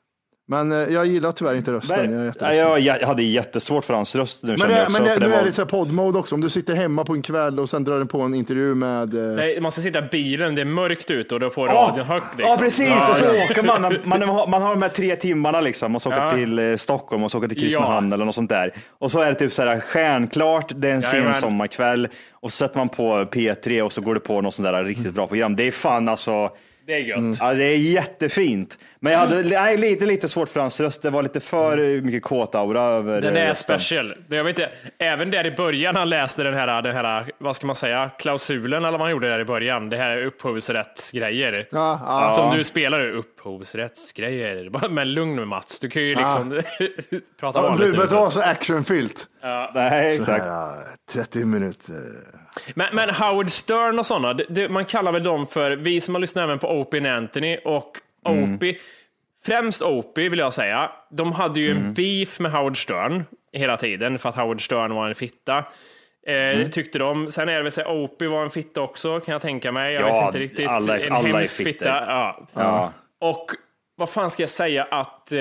Men 0.51 0.73
eh, 0.73 0.79
jag 0.79 1.07
gillar 1.07 1.33
tyvärr 1.33 1.55
inte 1.55 1.73
rösten. 1.73 1.97
Jag 1.99 2.05
är 2.07 2.11
Nej, 2.17 2.27
jätteledsen. 2.27 2.59
jag, 2.69 2.81
jag 3.01 3.07
hade 3.07 3.23
jättesvårt 3.23 3.85
för 3.85 3.95
hans 3.95 4.17
röst 4.17 4.43
nu 4.43 4.57
Men, 4.59 4.69
det, 4.69 4.75
jag 4.79 4.87
också. 4.87 5.03
men 5.03 5.11
det, 5.11 5.19
nu 5.27 5.29
var... 5.33 5.39
är 5.39 5.45
det 5.45 5.53
så 5.53 5.63
här 5.63 5.67
poddmode 5.69 6.19
också. 6.19 6.35
Om 6.35 6.41
du 6.41 6.51
sitter 6.51 6.75
hemma 6.75 7.05
på 7.05 7.13
en 7.13 7.23
kväll 7.23 7.61
och 7.61 7.71
sen 7.71 7.85
drar 7.85 7.99
du 7.99 8.07
på 8.07 8.21
en 8.21 8.35
intervju 8.35 8.75
med... 8.75 9.15
eh, 9.15 9.37
Nej, 9.37 9.61
man 9.61 9.73
ska 9.73 9.81
sitta 9.81 9.99
i 9.99 10.03
bilen, 10.03 10.55
det 10.55 10.61
är 10.61 10.65
mörkt 10.65 11.11
ute 11.11 11.35
och 11.35 11.41
då 11.41 11.51
får 11.51 11.67
radion 11.67 12.07
högt. 12.07 12.27
Liksom. 12.37 12.51
Ja, 12.53 12.57
precis. 12.61 12.89
Ja, 12.89 13.11
och 13.11 13.17
så 13.17 13.25
ja. 13.25 13.45
åker 13.45 13.63
man, 13.63 13.97
man, 14.05 14.23
har, 14.23 14.47
man 14.47 14.63
har 14.63 14.71
de 14.71 14.83
här 14.83 14.89
tre 14.89 15.17
timmarna 15.17 15.61
liksom 15.61 15.95
och 15.95 16.03
så 16.03 16.09
åker 16.09 16.25
Ja. 16.25 16.31
till 16.33 16.59
eh, 16.59 16.77
Stockholm 16.77 17.23
och 17.25 17.31
så 17.31 17.39
åker 17.39 17.49
till 17.49 17.61
Kristinehamn 17.61 18.09
Ja. 18.09 18.15
eller 18.15 18.25
något 18.25 18.35
sånt 18.35 18.51
där. 18.51 18.73
Och 18.99 19.11
så 19.11 19.21
är 19.21 19.27
det 19.29 19.35
typ 19.35 19.53
så 19.53 19.63
här 19.63 19.81
stjärnklart, 19.81 20.73
det 20.77 20.89
är 20.91 20.95
en 20.95 21.03
sen 21.03 21.35
sommarkväll 21.35 22.09
och 22.33 22.53
så 22.53 22.57
sätter 22.57 22.79
man 22.79 22.89
på 22.89 23.03
P3 23.33 23.83
och 23.83 23.93
så 23.93 24.01
går 24.01 24.15
det 24.15 24.21
på 24.21 24.41
något 24.41 24.55
sånt 24.55 24.69
där 24.69 24.85
riktigt 24.85 25.15
bra 25.15 25.27
program. 25.27 25.57
Det 25.57 25.67
är 25.67 25.71
fan 25.73 26.09
alltså. 26.09 26.51
Det 26.89 26.95
är 26.95 26.99
gött. 26.99 27.37
Ja, 27.41 27.55
det 27.55 27.65
är 27.65 27.77
jättefint. 27.79 28.79
Men 29.01 29.13
jag 29.13 29.21
hade 29.21 29.43
nej, 29.43 29.77
lite, 29.77 30.07
lite 30.07 30.29
svårt 30.29 30.49
för 30.49 30.61
hans 30.61 30.81
röst. 30.81 31.03
Det 31.03 31.11
var 31.11 31.23
lite 31.23 31.41
för 31.41 31.79
eh, 31.79 32.03
mycket 32.03 32.23
kåtaura 32.23 32.83
över 32.83 33.21
Den 33.21 33.37
eh, 33.37 33.43
är 33.43 33.49
rösten. 33.49 33.81
special. 33.81 34.15
Jag 34.29 34.45
vet 34.45 34.59
inte, 34.59 34.71
även 34.99 35.31
där 35.31 35.47
i 35.47 35.51
början 35.51 35.97
han 35.97 36.09
läste 36.09 36.43
den 36.43 36.55
här, 36.55 36.83
den 36.83 36.97
här, 36.97 37.31
vad 37.39 37.57
ska 37.57 37.67
man 37.67 37.77
säga, 37.77 38.11
klausulen 38.19 38.85
eller 38.85 38.99
vad 38.99 39.01
han 39.01 39.11
gjorde 39.11 39.29
där 39.29 39.41
i 39.41 39.45
början. 39.45 39.91
Det 39.91 39.97
här 39.97 40.11
är 40.17 40.25
upphovsrättsgrejer. 40.25 41.69
Ja, 41.71 42.01
ja. 42.05 42.33
Som 42.37 42.59
du 42.59 42.65
spelar 42.65 43.11
upphovsrättsgrejer. 43.11 44.89
Men 44.91 45.13
lugn 45.15 45.37
nu 45.37 45.45
Mats, 45.45 45.79
du 45.79 45.89
kan 45.91 46.03
ju 46.03 46.15
liksom 46.15 46.51
prata 47.41 47.59
Ja, 47.59 47.63
vanligt. 47.63 47.81
du 47.81 47.87
nu. 47.87 47.91
behöver 47.93 48.03
inte 48.03 48.15
vara 48.15 48.31
så 48.31 48.41
actionfyllt. 48.41 49.27
Nej, 49.75 50.17
Så 50.17 50.23
exakt. 50.23 50.45
här, 50.45 50.71
eh, 50.73 50.83
30 51.13 51.45
minuter. 51.45 51.95
Men, 52.75 52.87
men 52.95 53.11
Howard 53.11 53.51
Stern 53.51 53.99
och 53.99 54.07
sådana, 54.07 54.41
man 54.69 54.85
kallar 54.85 55.13
väl 55.13 55.23
dem 55.23 55.47
för, 55.47 55.71
vi 55.71 56.01
som 56.01 56.15
har 56.15 56.21
lyssnat 56.21 56.45
även 56.45 56.59
på 56.59 56.69
Opie 56.81 56.99
and 56.99 57.07
Anthony 57.07 57.57
och 57.65 57.97
Opie, 58.25 58.79
främst 59.45 59.83
Opie 59.83 60.29
vill 60.29 60.39
jag 60.39 60.53
säga, 60.53 60.91
de 61.11 61.33
hade 61.33 61.61
ju 61.61 61.71
en 61.71 61.95
beef 61.95 62.39
med 62.41 62.53
Howard 62.53 62.83
Stern 62.83 63.25
hela 63.53 63.77
tiden 63.77 64.19
för 64.19 64.29
att 64.29 64.37
Howard 64.37 64.65
Stern 64.65 64.95
var 64.95 65.09
en 65.09 65.15
fitta. 65.15 65.65
Eh, 66.27 66.69
Tyckte 66.69 66.99
de. 66.99 67.31
Sen 67.31 67.49
är 67.49 67.57
det 67.57 67.63
väl 67.63 67.73
så 67.73 67.85
Opie 67.87 68.29
var 68.29 68.43
en 68.43 68.51
fitta 68.51 68.81
också 68.81 69.21
kan 69.21 69.33
jag 69.33 69.43
tänka 69.43 69.73
mig. 69.73 69.95
Jag 69.95 70.09
Ja, 70.09 70.17
vet 70.17 70.27
inte 70.27 70.39
riktigt. 70.39 70.69
alla 70.69 70.99
en 70.99 71.13
alla 71.13 71.39
hemsk 71.39 71.57
fitta. 71.57 71.85
Ja. 71.89 72.47
Ja. 72.55 72.93
Och 73.21 73.47
vad 73.97 74.11
fan 74.11 74.31
ska 74.31 74.43
jag 74.43 74.51
säga 74.51 74.87
att 74.91 75.33
eh, 75.33 75.39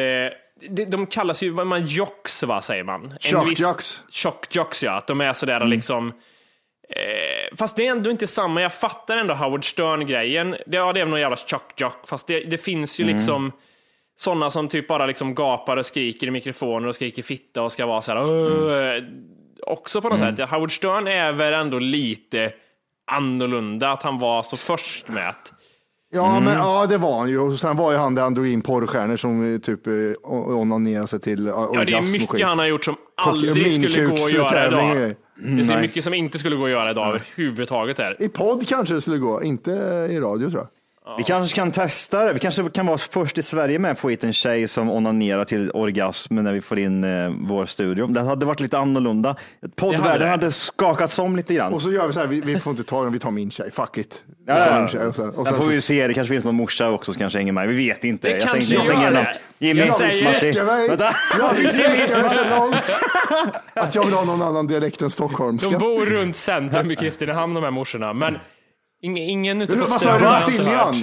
de, 0.87 1.05
kallas 1.05 1.43
ju, 1.43 1.51
man 1.51 1.85
jocks 1.85 2.43
va 2.43 2.61
säger 2.61 2.83
man? 2.83 3.05
En 3.11 3.17
Shock 3.19 3.47
viss- 3.47 3.61
jocks. 3.61 4.01
Shock 4.11 4.55
jocks 4.55 4.83
ja, 4.83 4.91
att 4.91 5.07
de 5.07 5.21
är 5.21 5.33
sådär 5.33 5.65
liksom 5.65 6.13
Eh, 6.89 7.57
fast 7.57 7.75
det 7.75 7.87
är 7.87 7.91
ändå 7.91 8.09
inte 8.09 8.27
samma, 8.27 8.61
jag 8.61 8.73
fattar 8.73 9.17
ändå 9.17 9.33
Howard 9.33 9.69
Stern-grejen. 9.69 10.55
Det, 10.67 10.77
ja, 10.77 10.93
det 10.93 10.99
är 11.01 11.05
någon 11.05 11.19
jävla 11.19 11.37
chock 11.37 11.81
jock, 11.81 12.07
fast 12.07 12.27
det, 12.27 12.39
det 12.39 12.57
finns 12.57 12.99
ju 12.99 13.03
liksom 13.03 13.51
sådana 14.15 14.49
som 14.51 14.67
typ 14.67 14.87
bara 14.87 15.05
liksom 15.05 15.35
gapar 15.35 15.77
och 15.77 15.85
skriker 15.85 16.27
i 16.27 16.31
mikrofoner 16.31 16.87
och 16.87 16.95
skriker 16.95 17.23
fitta 17.23 17.61
och 17.61 17.71
ska 17.71 17.85
vara 17.85 18.01
så 18.01 18.11
här. 18.11 18.21
"Åh", 18.23 19.03
Också 19.61 20.01
på 20.01 20.09
något 20.09 20.19
sätt. 20.19 20.49
Howard 20.49 20.75
Stern 20.75 21.07
är 21.07 21.31
väl 21.31 21.53
ändå 21.53 21.79
lite 21.79 22.51
annorlunda, 23.11 23.91
att 23.91 24.03
han 24.03 24.19
var 24.19 24.43
så 24.43 24.57
först 24.57 25.07
med 25.07 25.29
att 25.29 25.53
Ja, 26.09 26.39
men 26.39 26.53
ja, 26.53 26.85
det 26.85 26.97
var 26.97 27.19
han 27.19 27.29
ju. 27.29 27.39
Och 27.39 27.59
sen 27.59 27.77
var 27.77 27.91
ju 27.91 27.97
han 27.97 28.15
där 28.15 28.21
han 28.21 28.33
drog 28.33 28.47
in 28.47 28.61
porrstjärnor 28.61 29.17
som 29.17 29.53
eh, 29.55 29.59
typ 29.59 29.87
eh, 29.87 29.93
onanerade 30.23 31.07
sig 31.07 31.19
till 31.19 31.47
eh, 31.47 31.53
Ja, 31.73 31.83
det 31.87 31.93
är 31.93 31.97
och 31.97 32.03
mycket 32.03 32.45
han 32.45 32.59
har 32.59 32.65
gjort 32.65 32.85
som 32.85 32.95
aldrig 33.17 33.71
skulle 33.71 34.05
gå 34.05 34.15
att 34.15 34.33
göra 34.33 34.67
och 34.67 34.95
idag. 34.97 35.15
Det 35.39 35.65
ser 35.65 35.73
Nej. 35.73 35.81
mycket 35.81 36.03
som 36.03 36.13
inte 36.13 36.39
skulle 36.39 36.55
gå 36.55 36.65
att 36.65 36.71
göra 36.71 36.91
idag 36.91 37.07
överhuvudtaget. 37.07 37.97
Här. 37.97 38.15
I 38.19 38.29
podd 38.29 38.67
kanske 38.67 38.93
det 38.93 39.01
skulle 39.01 39.17
gå, 39.17 39.43
inte 39.43 39.71
i 40.11 40.19
radio 40.19 40.49
tror 40.49 40.61
jag. 40.61 40.67
Vi 41.17 41.23
kanske 41.23 41.55
kan 41.55 41.71
testa 41.71 42.23
det. 42.25 42.33
Vi 42.33 42.39
kanske 42.39 42.69
kan 42.69 42.85
vara 42.85 42.97
först 42.97 43.37
i 43.37 43.43
Sverige 43.43 43.79
med 43.79 43.91
att 43.91 43.99
få 43.99 44.09
hit 44.09 44.23
en 44.23 44.33
tjej 44.33 44.67
som 44.67 44.89
onanerar 44.91 45.45
till 45.45 45.71
orgasm 45.73 46.35
när 46.35 46.53
vi 46.53 46.61
får 46.61 46.79
in 46.79 47.03
eh, 47.03 47.29
vår 47.41 47.65
studio. 47.65 48.07
Det 48.07 48.21
hade 48.21 48.45
varit 48.45 48.59
lite 48.59 48.77
annorlunda. 48.77 49.35
Poddvärlden 49.75 50.29
hade 50.29 50.51
skakats 50.51 51.19
om 51.19 51.35
lite 51.35 51.53
grann. 51.53 51.73
Och 51.73 51.81
så 51.81 51.91
gör 51.91 52.07
vi 52.07 52.13
så 52.13 52.19
här, 52.19 52.27
vi, 52.27 52.41
vi 52.41 52.59
får 52.59 52.71
inte 52.71 52.83
ta 52.83 53.03
den, 53.03 53.13
vi 53.13 53.19
tar 53.19 53.31
min 53.31 53.51
tjej, 53.51 53.71
fuck 53.71 53.97
it. 53.97 54.23
Vi 54.27 54.33
Ja, 54.53 54.65
tar 54.65 54.79
min 54.79 54.89
tjej 54.89 55.05
och 55.07 55.15
sen, 55.15 55.29
och 55.29 55.35
Sen 55.35 55.45
sen 55.45 55.55
får 55.63 55.69
vi 55.69 55.75
ju 55.75 55.81
se, 55.81 56.07
det 56.07 56.13
kanske 56.13 56.33
finns 56.33 56.45
någon 56.45 56.55
morsa 56.55 56.89
också 56.91 57.13
som 57.13 57.19
kanske 57.19 57.39
hänger 57.39 57.51
med. 57.53 57.67
Vi 57.67 57.75
vet 57.87 58.03
inte. 58.03 58.27
Det 58.27 58.31
jag 58.31 58.41
kanske 58.41 58.61
säger, 58.61 58.75
jag 58.75 58.85
gör 58.87 58.95
säger 58.95 59.11
det. 59.11 59.17
någon- 59.17 59.25
Jimmy, 59.59 59.79
Jag 59.79 59.89
säger- 59.89 60.23
Matti. 60.33 60.63
mig. 60.63 60.87
Vänta. 60.89 61.09
Jag 61.39 61.53
vill 61.53 61.69
sträcka 61.73 62.21
mig 62.21 62.29
så 62.29 62.43
långt 62.59 62.75
att 63.73 63.95
jag 63.95 64.05
vill 64.05 64.13
ha 64.13 64.23
någon 64.23 64.41
annan 64.41 64.67
dialekt 64.67 65.01
än 65.01 65.05
De 65.05 65.09
stockholmska. 65.09 65.79
bor 65.79 66.05
runt 66.05 66.35
centrum 66.35 66.91
i 66.91 66.95
Kristinehamn 66.95 67.53
de 67.53 67.63
här 67.63 67.71
morsorna, 67.71 68.13
men 68.13 68.37
ing, 69.01 69.17
ingen 69.17 69.61
ute 69.61 69.73
på 69.75 69.85
Vad 69.85 70.01
sa 70.01 70.17
du, 70.17 70.25
runt. 70.25 70.41
Siljan? 70.41 70.93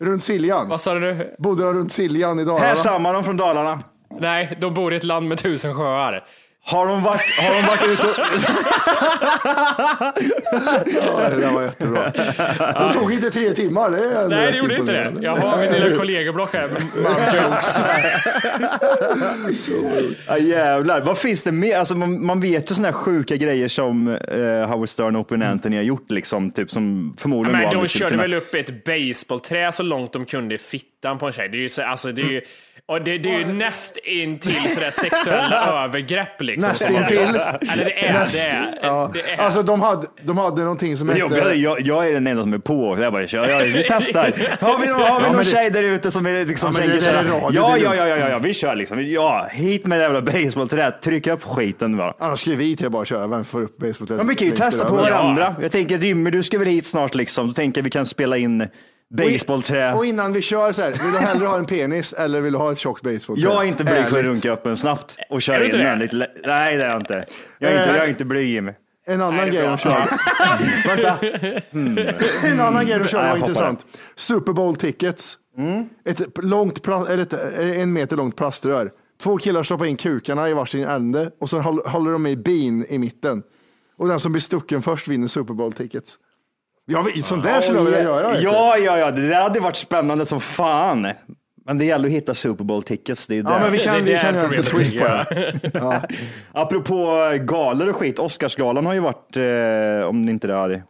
Runt 0.00 0.22
Siljan? 0.22 0.68
Vad 0.68 0.80
sa 0.80 0.94
du 0.94 1.00
nu? 1.00 1.34
Bodde 1.38 1.64
de 1.64 1.74
runt 1.74 1.92
Siljan 1.92 2.40
i 2.40 2.44
Dalarna? 2.44 2.66
Här 2.66 2.74
stammar 2.74 3.12
de 3.12 3.24
från 3.24 3.36
Dalarna. 3.36 3.82
Nej, 4.20 4.58
de 4.60 4.74
bor 4.74 4.92
i 4.92 4.96
ett 4.96 5.04
land 5.04 5.28
med 5.28 5.38
tusen 5.38 5.74
sjöar. 5.74 6.24
Har 6.70 6.86
de 6.86 7.02
varit, 7.02 7.20
har 7.38 7.54
de 7.54 7.62
varit 7.66 7.88
ute 7.88 8.06
och... 8.06 8.14
Ja, 10.94 11.28
det 11.30 11.36
där 11.40 11.52
var 11.54 11.62
jättebra. 11.62 12.10
Det 12.88 12.92
tog 12.92 13.12
inte 13.12 13.30
tre 13.30 13.50
timmar. 13.54 13.90
Det 13.90 13.98
är 13.98 14.28
Nej, 14.28 14.52
det 14.52 14.58
gjorde 14.58 14.76
inte 14.76 14.92
det. 14.92 15.12
Jag 15.22 15.36
har 15.36 15.58
min 15.58 15.72
lilla 15.72 15.96
kollegieblock 15.96 16.52
här 16.54 16.68
med 16.68 16.82
mom 16.94 17.12
jokes. 17.50 17.78
Ja, 20.26 20.38
jävlar. 20.38 21.00
Vad 21.00 21.18
finns 21.18 21.42
det 21.42 21.52
mer? 21.52 21.78
Alltså, 21.78 21.96
man, 21.96 22.26
man 22.26 22.40
vet 22.40 22.70
ju 22.70 22.74
sådana 22.74 22.88
här 22.88 22.92
sjuka 22.92 23.36
grejer 23.36 23.68
som 23.68 24.08
eh, 24.08 24.68
Howard 24.70 24.88
Stern 24.88 25.16
och 25.16 25.20
Open 25.20 25.42
Anthony 25.42 25.76
har 25.76 25.82
gjort, 25.84 26.10
liksom, 26.10 26.50
typ, 26.50 26.70
som 26.70 27.16
förmodligen 27.20 27.58
Men 27.60 27.66
var 27.66 27.74
de 27.74 27.86
körde 27.88 28.10
kunna- 28.10 28.22
väl 28.22 28.34
upp 28.34 28.54
ett 28.54 28.84
baseballträ 28.84 29.72
så 29.72 29.82
långt 29.82 30.12
de 30.12 30.24
kunde 30.24 30.54
i 30.54 30.58
fittan 30.58 31.18
på 31.18 31.26
en 31.26 31.32
tjej. 31.32 31.48
Det 31.48 31.58
är 31.58 31.60
ju, 31.62 31.68
så, 31.68 31.82
alltså, 31.82 32.12
det 32.12 32.22
är 32.22 32.26
ju, 32.30 32.40
och 32.88 33.02
det, 33.02 33.18
det 33.18 33.34
är 33.34 33.38
ju 33.38 33.44
näst 33.52 33.96
intill 34.04 34.52
sådär 34.74 34.90
sexuella 34.90 35.82
övergrepp 35.84 36.40
liksom. 36.42 36.70
Näst 36.70 36.90
intill. 36.90 37.18
Eller 37.18 37.84
det 37.84 38.04
är 38.06 38.12
Näst- 38.12 38.32
det. 38.32 38.78
Ja. 38.82 39.10
det 39.14 39.20
är. 39.32 39.38
Alltså 39.38 39.62
de 39.62 39.80
hade, 39.82 40.06
de 40.22 40.38
hade 40.38 40.62
någonting 40.62 40.96
som 40.96 41.08
hette... 41.08 41.20
Jag, 41.20 41.56
jag, 41.56 41.80
jag 41.80 42.06
är 42.08 42.12
den 42.12 42.26
enda 42.26 42.42
som 42.42 42.52
är 42.52 42.58
på. 42.58 42.98
Jag 43.00 43.12
bara, 43.12 43.26
kör, 43.26 43.48
ja, 43.48 43.58
vi 43.58 43.84
testar. 43.88 44.32
Har 44.66 44.78
vi, 44.78 44.86
någon- 44.86 45.00
har 45.00 45.16
vi 45.16 45.22
men 45.22 45.32
någon 45.32 45.38
det- 45.38 45.44
tjej 45.44 45.70
där 45.70 45.82
ute 45.82 46.10
som 46.10 46.26
är 46.26 46.44
liksom 46.46 46.74
Ja, 46.78 46.86
det 46.86 47.06
är 47.06 47.14
radio, 47.24 47.50
ja, 47.52 47.76
ja, 47.78 47.94
ja, 47.94 48.06
ja, 48.18 48.28
ja, 48.28 48.38
vi 48.38 48.54
kör 48.54 48.76
liksom. 48.76 49.04
Ja, 49.06 49.46
hit 49.52 49.86
med 49.86 49.98
det 49.98 50.02
jävla 50.02 50.22
basebollträet. 50.22 51.02
Tryck 51.02 51.26
upp 51.26 51.42
skiten 51.44 51.96
bara. 51.96 52.14
Annars 52.18 52.40
ska 52.40 52.50
vi 52.50 52.76
tre 52.76 52.88
bara 52.88 53.04
köra. 53.04 53.26
Vem 53.26 53.44
får 53.44 53.62
upp 53.62 53.76
basebollträet? 53.78 54.18
Men 54.18 54.28
vi 54.28 54.34
kan 54.34 54.46
ju 54.48 54.54
testa 54.54 54.84
på 54.84 54.96
varandra. 54.96 55.54
Jag 55.62 55.72
tänker 55.72 55.98
Jimmy, 55.98 56.30
du 56.30 56.42
ska 56.42 56.58
väl 56.58 56.68
hit 56.68 56.86
snart 56.86 57.14
liksom. 57.14 57.46
Då 57.48 57.54
tänker 57.54 57.78
jag 57.80 57.84
vi 57.84 57.90
kan 57.90 58.06
spela 58.06 58.36
in 58.36 58.68
basebollträ. 59.10 59.94
Och 59.94 60.06
innan 60.06 60.32
vi 60.32 60.42
kör 60.42 60.72
så 60.72 60.82
här, 60.82 60.90
vill 60.92 61.12
du 61.12 61.18
hellre 61.18 61.46
ha 61.46 61.58
en 61.58 61.66
penis 61.66 62.12
eller 62.12 62.40
vill 62.40 62.52
du 62.52 62.58
ha 62.58 62.72
ett 62.72 62.78
tjockt 62.78 63.02
basebollträ? 63.02 63.48
Jag 63.48 63.64
är 63.64 63.68
inte 63.68 63.84
blyg 63.84 64.08
för 64.08 64.18
att 64.18 64.24
runka 64.24 64.50
upp 64.52 64.66
en 64.66 64.76
snabbt 64.76 65.16
och 65.30 65.42
köra 65.42 65.58
in 65.58 65.64
inte 65.64 65.76
den 65.78 65.98
lite. 65.98 66.16
lä- 66.16 66.26
Nej, 66.44 66.76
det 66.76 66.84
är 66.84 66.88
jag 66.90 67.00
inte. 67.00 67.26
Jag 67.58 67.72
är 67.72 67.78
inte, 67.78 67.90
Eh. 67.90 67.96
jag 67.96 68.04
är 68.04 68.08
inte 68.10 68.24
blyg 68.24 68.48
Jimmy. 68.48 68.72
En 69.06 69.20
annan 69.22 69.36
Nej, 69.36 69.50
grej 69.50 69.62
de 69.62 69.78
körde. 69.78 69.96
Vänta. 70.86 71.18
En 72.46 72.60
annan 72.60 72.86
grej 72.86 72.98
de 72.98 73.08
körde 73.08 73.28
var 73.28 73.36
intressant. 73.36 73.86
Super 74.16 74.52
Bowl 74.52 74.76
tickets. 74.76 75.38
Ett 76.04 76.20
långt, 76.44 76.82
pla- 76.82 77.08
eller 77.10 77.22
ett, 77.22 77.32
en 77.76 77.92
meter 77.92 78.16
långt 78.16 78.36
plaströr. 78.36 78.90
Två 79.22 79.38
killar 79.38 79.62
stoppar 79.62 79.84
in 79.86 79.96
kukarna 79.96 80.48
i 80.48 80.52
varsin 80.52 80.84
ände 80.84 81.30
och 81.40 81.48
håll- 81.50 81.86
håller 81.86 82.12
de 82.12 82.26
i 82.26 82.36
bin 82.36 82.86
i 82.88 82.98
mitten. 82.98 83.42
Och 83.96 84.08
den 84.08 84.20
som 84.20 84.32
blir 84.32 84.40
stucken 84.42 84.82
först 84.82 85.08
vinner 85.08 85.26
Super 85.26 85.54
Bowl 85.54 85.72
tickets. 85.72 86.14
Ja, 86.90 87.02
men 87.02 87.22
sånt 87.22 87.42
där 87.42 87.60
skulle 87.60 87.78
jag 87.78 87.84
vilja 87.84 88.02
göra. 88.02 88.38
Ja, 88.40 88.76
ja, 88.78 88.98
ja, 88.98 89.10
det 89.10 89.28
där 89.28 89.42
hade 89.42 89.60
varit 89.60 89.76
spännande 89.76 90.26
som 90.26 90.40
fan. 90.40 91.08
Men 91.66 91.78
det 91.78 91.84
gäller 91.84 92.06
att 92.08 92.14
hitta 92.14 92.34
Super 92.34 92.64
Bowl 92.64 92.82
tickets. 92.82 93.26
Det 93.26 93.34
är 93.34 93.36
ju 93.36 93.42
Ja, 93.42 93.54
det. 93.54 93.60
men 93.60 93.72
vi 93.72 93.78
kan, 93.78 93.94
Det 93.94 94.00
är 94.00 94.02
vi 94.04 94.20
kan 94.20 94.34
göra 94.34 94.54
en 94.56 94.62
twist 94.62 94.98
på 94.98 95.04
det. 95.04 95.60
Apropå 96.52 97.16
galor 97.40 97.88
och 97.88 97.96
skit, 97.96 98.18
Oscarsgalan 98.18 98.86
har 98.86 98.94
ju 98.94 99.00
varit, 99.00 99.36
eh, 99.36 100.08
om 100.08 100.26
det 100.26 100.32
inte 100.32 100.46
det 100.46 100.52
har 100.54 100.82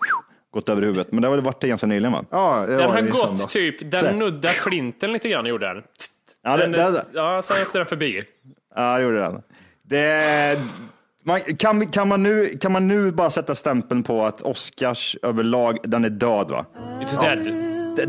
gått 0.51 0.69
över 0.69 0.83
huvudet, 0.83 1.13
men 1.13 1.23
det 1.23 1.29
har 1.29 1.35
väl 1.35 1.45
varit 1.45 1.61
det 1.61 1.69
ganska 1.69 1.87
nyligen 1.87 2.13
va? 2.13 2.25
Ja, 2.31 2.65
det 2.69 2.77
Den 2.77 2.91
har 2.91 3.03
det 3.03 3.09
gått 3.11 3.21
söndags. 3.21 3.47
typ, 3.53 3.79
Så. 3.81 3.85
den 3.87 4.19
nuddar 4.19 4.49
flinten 4.49 5.13
lite 5.13 5.29
grann 5.29 5.47
gjorde 5.47 5.67
den. 5.75 5.83
Ja, 6.45 6.57
det, 6.57 6.67
Den, 6.67 6.73
det, 6.95 7.05
ja, 7.15 7.43
sen 7.43 7.57
åkte 7.63 7.79
den 7.79 7.87
förbi. 7.87 8.23
ja, 8.77 8.97
det 8.97 9.03
gjorde 9.03 9.19
den. 9.19 9.43
Det, 9.83 10.61
man, 11.29 11.41
kan, 11.41 11.87
kan, 11.87 12.09
man 12.09 12.23
nu, 12.23 12.59
kan 12.61 12.73
man 12.73 12.89
nu 12.89 13.11
bara 13.13 13.31
sätta 13.31 13.55
stämpeln 13.55 14.03
på 14.03 14.25
att 14.25 14.43
Oscars 14.43 15.17
överlag, 15.23 15.79
den 15.83 16.05
är 16.05 16.11
död 16.11 16.51
va? 16.51 16.67
It's 17.01 17.21
dead. 17.21 17.39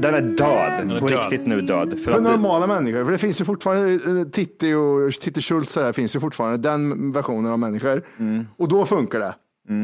Den 0.01 0.15
är 0.15 0.21
död, 0.21 0.91
är 0.91 0.99
på 0.99 1.07
död. 1.07 1.19
riktigt 1.19 1.47
nu 1.47 1.61
död. 1.61 1.89
För 1.89 1.97
För 1.97 2.11
att 2.11 2.23
det, 2.23 2.31
normala 2.31 2.67
människor, 2.67 3.05
för 3.05 3.11
det 3.11 3.17
finns 3.17 3.41
ju 3.41 3.45
fortfarande, 3.45 4.19
eh, 4.19 4.27
Titti 4.27 4.73
och 4.73 5.13
Titti 5.21 5.41
Schultz 5.41 5.75
här 5.75 5.93
finns 5.93 6.15
ju 6.15 6.19
fortfarande, 6.19 6.57
den 6.57 7.11
versionen 7.11 7.51
av 7.51 7.59
människor. 7.59 8.03
Mm. 8.19 8.47
Och 8.57 8.67
då 8.67 8.85
funkar 8.85 9.19
det. 9.19 9.35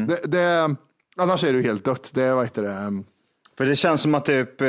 det, 0.06 0.20
det 0.26 0.76
annars 1.16 1.44
är 1.44 1.52
det 1.52 1.58
ju 1.58 1.64
helt 1.64 1.84
dött. 1.84 2.10
Det, 2.14 2.34
vad 2.34 2.44
heter 2.44 2.62
det? 2.62 3.02
För 3.58 3.66
det 3.66 3.76
känns 3.76 4.02
som 4.02 4.14
att 4.14 4.24
typ 4.24 4.60
eh, 4.60 4.68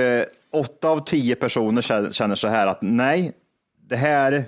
åtta 0.51 0.89
av 0.89 1.05
tio 1.05 1.35
personer 1.35 1.81
kä- 1.81 2.11
känner 2.11 2.35
så 2.35 2.47
här 2.47 2.67
att 2.67 2.81
nej, 2.81 3.33
det 3.89 3.95
här, 3.95 4.45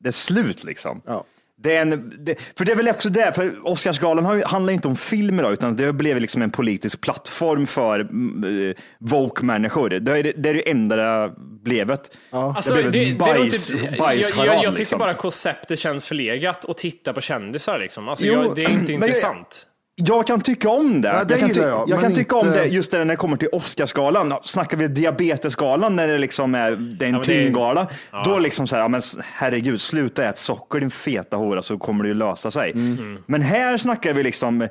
det 0.00 0.08
är 0.08 0.12
slut 0.12 0.64
liksom. 0.64 1.00
Ja. 1.06 1.24
Det 1.64 1.76
är 1.76 1.82
en, 1.82 2.12
det, 2.24 2.36
för 2.56 2.64
det 2.64 2.72
är 2.72 2.76
väl 2.76 2.88
också 2.88 3.08
det, 3.08 3.32
för 3.34 3.68
Oscarsgalan 3.68 4.42
handlar 4.44 4.72
inte 4.72 4.88
om 4.88 4.96
film 4.96 5.40
idag, 5.40 5.52
utan 5.52 5.76
det 5.76 5.92
blev 5.92 6.20
liksom 6.20 6.42
en 6.42 6.50
politisk 6.50 7.00
plattform 7.00 7.66
för 7.66 8.00
eh, 8.00 8.74
woke-människor. 8.98 9.90
Det 9.90 10.18
är 10.18 10.22
det, 10.22 10.32
det 10.32 10.50
är 10.50 10.54
det 10.54 10.70
enda 10.70 10.96
det 10.96 11.32
blevet. 11.38 12.16
Alltså, 12.30 12.74
det 12.74 12.82
det, 12.82 12.88
blev 12.88 13.08
det, 13.08 13.14
bajs, 13.14 13.70
inte- 13.70 13.96
jag, 13.98 14.14
jag, 14.46 14.46
jag 14.46 14.60
tycker 14.62 14.78
liksom. 14.78 14.98
bara 14.98 15.14
konceptet 15.14 15.78
känns 15.78 16.06
förlegat 16.06 16.64
att 16.64 16.78
titta 16.78 17.12
på 17.12 17.20
kändisar. 17.20 17.78
Liksom. 17.78 18.08
Alltså, 18.08 18.26
Jo, 18.26 18.34
jag, 18.34 18.56
det 18.56 18.64
är 18.64 18.70
inte 18.70 18.92
intressant. 18.92 19.66
Jag 19.96 20.26
kan 20.26 20.40
tycka 20.40 20.68
om 20.68 21.00
det. 21.00 21.08
Ja, 21.08 21.24
det 21.24 21.32
jag 21.34 21.40
kan, 21.40 21.50
ty- 21.50 21.60
jag, 21.60 21.88
jag 21.88 22.00
kan 22.00 22.14
tycka 22.14 22.36
om 22.36 22.50
det 22.50 22.64
just 22.66 22.92
när 22.92 23.04
det 23.04 23.16
kommer 23.16 23.36
till 23.36 23.48
Oscarsgalan. 23.52 24.34
Snackar 24.42 24.76
vi 24.76 24.88
diabetesgalan 24.88 25.96
när 25.96 26.08
det 26.08 26.18
liksom 26.18 26.54
är, 26.54 26.70
det 26.70 27.04
är 27.04 27.08
en 27.08 27.18
det- 27.18 27.24
tyngdgala. 27.24 27.86
Då 28.24 28.38
liksom 28.38 28.66
så 28.66 28.76
här, 28.76 28.82
ja, 28.82 28.88
men 28.88 29.02
herregud, 29.34 29.80
sluta 29.80 30.24
ät 30.24 30.38
socker 30.38 30.80
din 30.80 30.90
feta 30.90 31.36
hora 31.36 31.62
så 31.62 31.78
kommer 31.78 32.04
det 32.04 32.08
ju 32.08 32.14
lösa 32.14 32.50
sig. 32.50 32.72
Mm. 32.72 33.18
Men 33.26 33.42
här 33.42 33.76
snackar 33.76 34.12
vi 34.12 34.22
liksom 34.22 34.68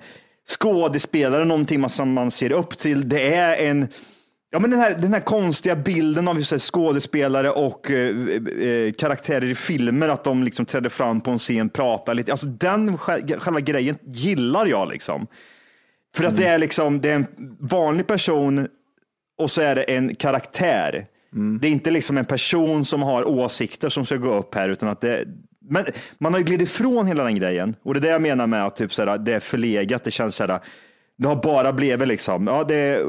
skådespelare, 0.59 1.45
någonting 1.45 1.81
man, 1.81 1.89
som 1.89 2.13
man 2.13 2.31
ser 2.31 2.51
upp 2.51 2.77
till. 2.77 3.09
Det 3.09 3.33
är 3.35 3.55
en 3.55 3.87
Ja, 4.53 4.59
men 4.59 4.69
den, 4.69 4.79
här, 4.79 4.95
den 4.95 5.13
här 5.13 5.19
konstiga 5.19 5.75
bilden 5.75 6.27
av 6.27 6.41
så 6.41 6.59
skådespelare 6.59 7.49
och 7.51 7.91
eh, 7.91 8.15
eh, 8.61 8.91
karaktärer 8.93 9.45
i 9.45 9.55
filmer, 9.55 10.09
att 10.09 10.23
de 10.23 10.43
liksom 10.43 10.65
trädde 10.65 10.89
fram 10.89 11.21
på 11.21 11.31
en 11.31 11.37
scen, 11.37 11.69
pratar 11.69 12.13
lite. 12.13 12.31
Alltså 12.31 12.47
den 12.47 12.97
sj- 12.97 13.39
själva 13.39 13.59
grejen 13.59 13.97
gillar 14.03 14.65
jag 14.65 14.89
liksom. 14.89 15.27
För 16.15 16.23
att 16.23 16.37
det 16.37 16.45
är 16.47 16.57
liksom, 16.57 17.01
det 17.01 17.09
är 17.09 17.15
en 17.15 17.25
vanlig 17.59 18.07
person 18.07 18.67
och 19.37 19.51
så 19.51 19.61
är 19.61 19.75
det 19.75 19.83
en 19.83 20.15
karaktär. 20.15 21.05
Det 21.61 21.67
är 21.67 21.71
inte 21.71 21.91
liksom 21.91 22.17
en 22.17 22.25
person 22.25 22.85
som 22.85 23.03
har 23.03 23.27
åsikter 23.27 23.89
som 23.89 24.05
ska 24.05 24.15
gå 24.15 24.33
upp 24.33 24.55
här, 24.55 24.69
utan 24.69 24.89
att 24.89 25.01
det 25.01 25.25
men 25.69 25.85
man 26.17 26.33
har 26.33 26.39
ju 26.39 26.45
glidit 26.45 26.69
ifrån 26.69 27.07
hela 27.07 27.23
den 27.23 27.35
grejen 27.35 27.75
och 27.83 27.93
det 27.93 27.99
är 27.99 28.01
det 28.01 28.07
jag 28.07 28.21
menar 28.21 28.47
med 28.47 28.65
att 28.65 28.75
typ 28.75 28.93
såhär, 28.93 29.17
det 29.17 29.33
är 29.33 29.39
förlegat. 29.39 30.03
Det 30.03 30.11
känns 30.11 30.35
såhär, 30.35 30.59
det 31.17 31.27
har 31.27 31.35
bara 31.43 31.73
blivit 31.73 32.07
liksom, 32.07 32.47
ja, 32.47 32.63
det 32.63 32.75
är 32.75 33.03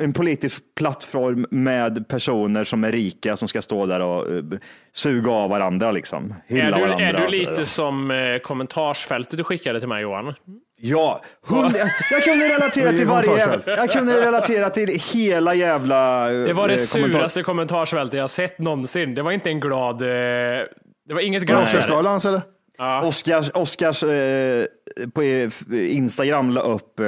en 0.00 0.12
politisk 0.12 0.62
plattform 0.76 1.46
med 1.50 2.08
personer 2.08 2.64
som 2.64 2.84
är 2.84 2.92
rika 2.92 3.36
som 3.36 3.48
ska 3.48 3.62
stå 3.62 3.86
där 3.86 4.00
och 4.00 4.30
uh, 4.30 4.58
suga 4.92 5.30
av 5.30 5.50
varandra 5.50 5.92
liksom. 5.92 6.34
Hylla 6.46 6.64
Är 6.66 6.72
du, 6.72 6.80
varandra. 6.80 7.06
är 7.06 7.12
du 7.12 7.28
lite 7.28 7.64
som 7.66 8.10
eh, 8.10 8.38
kommentarsfältet 8.38 9.36
du 9.36 9.44
skickade 9.44 9.80
till 9.80 9.88
mig 9.88 10.02
Johan? 10.02 10.34
Ja, 10.82 11.20
hund, 11.46 11.74
jag 12.10 12.24
kunde 12.24 12.48
relatera 12.48 12.92
till 12.92 13.06
varje 13.06 13.60
jag 13.66 13.90
kunde 13.90 14.26
relatera 14.26 14.70
till 14.70 15.00
hela 15.14 15.54
jävla 15.54 16.28
Det 16.28 16.52
var 16.52 16.68
det 16.68 16.74
eh, 16.74 16.78
kommentar- 16.92 17.18
suraste 17.18 17.42
kommentarsfältet 17.42 18.18
jag 18.18 18.30
sett 18.30 18.58
någonsin. 18.58 19.14
Det 19.14 19.22
var 19.22 19.32
inte 19.32 19.50
en 19.50 19.60
glad... 19.60 20.02
Eh, 20.02 20.08
det 21.08 21.14
var 21.14 21.20
inget 21.20 21.42
glad. 21.42 21.64
Oscarsgalans 21.64 22.24
eller? 22.24 22.42
Oscars, 23.02 23.50
Oscars 23.54 24.02
eh, 24.02 24.64
på 25.14 25.22
eh, 25.22 25.50
Instagram 25.72 26.50
la 26.50 26.60
upp 26.60 27.00
eh, 27.00 27.06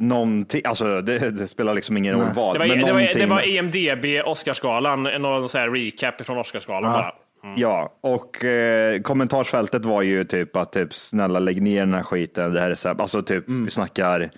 någonting, 0.00 0.62
alltså 0.64 1.00
det, 1.00 1.30
det 1.30 1.46
spelar 1.46 1.74
liksom 1.74 1.96
ingen 1.96 2.14
roll 2.14 2.26
vad. 2.34 2.54
Det 2.54 2.58
var, 2.58 2.66
men 2.66 2.84
det, 2.84 2.92
var, 2.92 3.18
det 3.18 3.26
var 3.26 3.48
EMDB, 3.48 4.26
Oscarsgalan, 4.26 5.02
någon 5.02 5.48
sån 5.48 5.60
här 5.60 5.70
recap 5.70 6.26
från 6.26 6.38
Oscarsgalan 6.38 6.92
bara. 6.92 7.12
Ja, 7.56 7.98
och 8.00 8.44
eh, 8.44 9.00
kommentarsfältet 9.00 9.84
var 9.84 10.02
ju 10.02 10.24
typ 10.24 10.56
att 10.56 10.72
typ, 10.72 10.94
snälla 10.94 11.38
lägg 11.38 11.62
ner 11.62 11.80
den 11.80 11.94
här 11.94 12.02
skiten, 12.02 12.52
det 12.52 12.60
här 12.60 12.70
är 12.70 12.74
så 12.74 12.88
här, 12.88 13.00
alltså 13.00 13.22
typ 13.22 13.44
vi 13.48 13.70
snackar, 13.70 14.30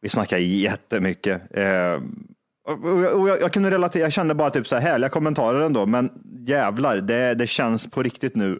vi 0.00 0.08
snackar 0.08 0.38
jättemycket. 0.38 1.56
Eh, 1.56 2.00
och, 2.68 2.84
och, 2.84 3.20
och 3.20 3.28
jag, 3.28 3.40
jag 3.40 3.52
kunde 3.52 3.70
relatera, 3.70 4.02
jag 4.02 4.12
kände 4.12 4.34
bara 4.34 4.50
typ 4.50 4.66
så 4.66 4.76
här 4.76 4.82
härliga 4.82 5.10
kommentarer 5.10 5.60
ändå, 5.60 5.86
men 5.86 6.10
jävlar, 6.46 6.96
det, 6.96 7.34
det 7.34 7.46
känns 7.46 7.90
på 7.90 8.02
riktigt 8.02 8.36
nu 8.36 8.58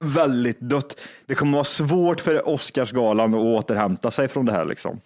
väldigt 0.00 0.60
dött. 0.60 1.00
Det 1.26 1.34
kommer 1.34 1.52
vara 1.52 1.64
svårt 1.64 2.20
för 2.20 2.48
Oscarsgalan 2.48 3.34
att 3.34 3.40
återhämta 3.40 4.10
sig 4.10 4.28
från 4.28 4.46
det 4.46 4.52
här 4.52 4.64
liksom. 4.64 5.00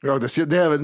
Ja, 0.00 0.18
det, 0.18 0.44
det 0.44 0.56
är 0.56 0.70
väl, 0.70 0.80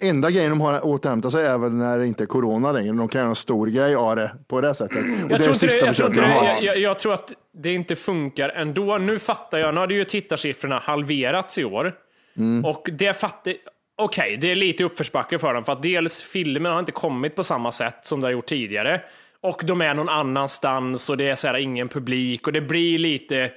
enda 0.00 0.30
grejen 0.30 0.50
de 0.50 0.60
har 0.60 0.72
att 0.72 0.82
återhämta 0.82 1.30
sig 1.30 1.46
är 1.46 1.58
väl 1.58 1.72
när 1.72 1.98
det 1.98 2.06
inte 2.06 2.24
är 2.24 2.26
corona 2.26 2.72
längre. 2.72 2.92
De 2.92 3.08
kan 3.08 3.18
göra 3.18 3.28
en 3.28 3.36
stor 3.36 3.66
grej 3.66 3.94
av 3.94 4.16
det 4.16 4.32
på 4.48 4.60
det 4.60 4.74
sättet. 4.74 4.98
Och 4.98 5.04
det 5.04 5.14
är 5.14 5.20
Jag 5.20 5.28
det 5.28 5.38
tror, 5.38 5.54
inte 5.54 5.66
det, 5.66 5.70
sista 5.70 5.86
jag, 5.86 5.96
tror 5.96 6.14
jag, 6.16 6.62
jag, 6.62 6.78
jag 6.78 6.98
tror 6.98 7.14
att 7.14 7.32
det 7.54 7.72
inte 7.72 7.96
funkar 7.96 8.48
ändå. 8.48 8.98
Nu 8.98 9.18
fattar 9.18 9.58
jag, 9.58 9.74
nu 9.74 9.80
hade 9.80 9.94
ju 9.94 10.04
tittarsiffrorna 10.04 10.78
halverats 10.78 11.58
i 11.58 11.64
år. 11.64 11.94
Mm. 12.36 12.64
Och 12.64 12.88
det 12.92 13.20
fattar... 13.20 13.54
Okej, 13.96 14.36
det 14.40 14.50
är 14.50 14.56
lite 14.56 14.84
uppförsbacke 14.84 15.38
för 15.38 15.54
dem, 15.54 15.64
för 15.64 15.72
att 15.72 15.82
dels 15.82 16.22
filmen 16.22 16.72
har 16.72 16.78
inte 16.78 16.92
kommit 16.92 17.36
på 17.36 17.44
samma 17.44 17.72
sätt 17.72 17.98
som 18.02 18.20
det 18.20 18.26
har 18.26 18.32
gjort 18.32 18.46
tidigare. 18.46 19.00
Och 19.40 19.62
de 19.64 19.80
är 19.80 19.94
någon 19.94 20.08
annanstans 20.08 21.10
och 21.10 21.16
det 21.16 21.28
är 21.28 21.34
så 21.34 21.48
här 21.48 21.58
ingen 21.58 21.88
publik 21.88 22.46
och 22.46 22.52
det 22.52 22.60
blir 22.60 22.98
lite... 22.98 23.50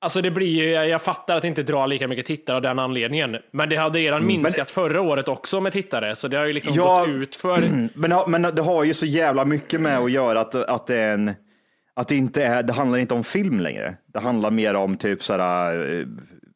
Alltså 0.00 0.20
det 0.20 0.30
blir 0.30 0.48
ju, 0.48 0.70
jag 0.70 1.02
fattar 1.02 1.36
att 1.36 1.42
det 1.42 1.48
inte 1.48 1.62
drar 1.62 1.86
lika 1.86 2.08
mycket 2.08 2.26
tittare 2.26 2.56
av 2.56 2.62
den 2.62 2.78
anledningen. 2.78 3.36
Men 3.50 3.68
det 3.68 3.76
hade 3.76 3.98
redan 3.98 4.26
minskat 4.26 4.70
förra 4.70 5.00
året 5.00 5.28
också 5.28 5.60
med 5.60 5.72
tittare, 5.72 6.16
så 6.16 6.28
det 6.28 6.36
har 6.36 6.46
ju 6.46 6.52
liksom 6.52 6.74
Ja. 6.76 7.00
gått 7.00 7.08
ut 7.08 7.36
för... 7.36 7.58
Men, 7.94 8.12
men 8.26 8.42
det 8.54 8.62
har 8.62 8.84
ju 8.84 8.94
så 8.94 9.06
jävla 9.06 9.44
mycket 9.44 9.80
med 9.80 9.98
att 9.98 10.10
göra 10.10 10.40
att, 10.40 10.54
att 10.54 10.86
det 10.86 10.96
är 10.96 11.14
en, 11.14 11.32
att 11.94 12.08
det 12.08 12.16
inte 12.16 12.44
är, 12.44 12.62
det 12.62 12.72
handlar 12.72 12.98
inte 12.98 13.14
om 13.14 13.24
film 13.24 13.60
längre. 13.60 13.96
Det 14.06 14.18
handlar 14.18 14.50
mer 14.50 14.74
om 14.74 14.96
typ 14.96 15.22
sådär, 15.22 16.00
eh, 16.00 16.06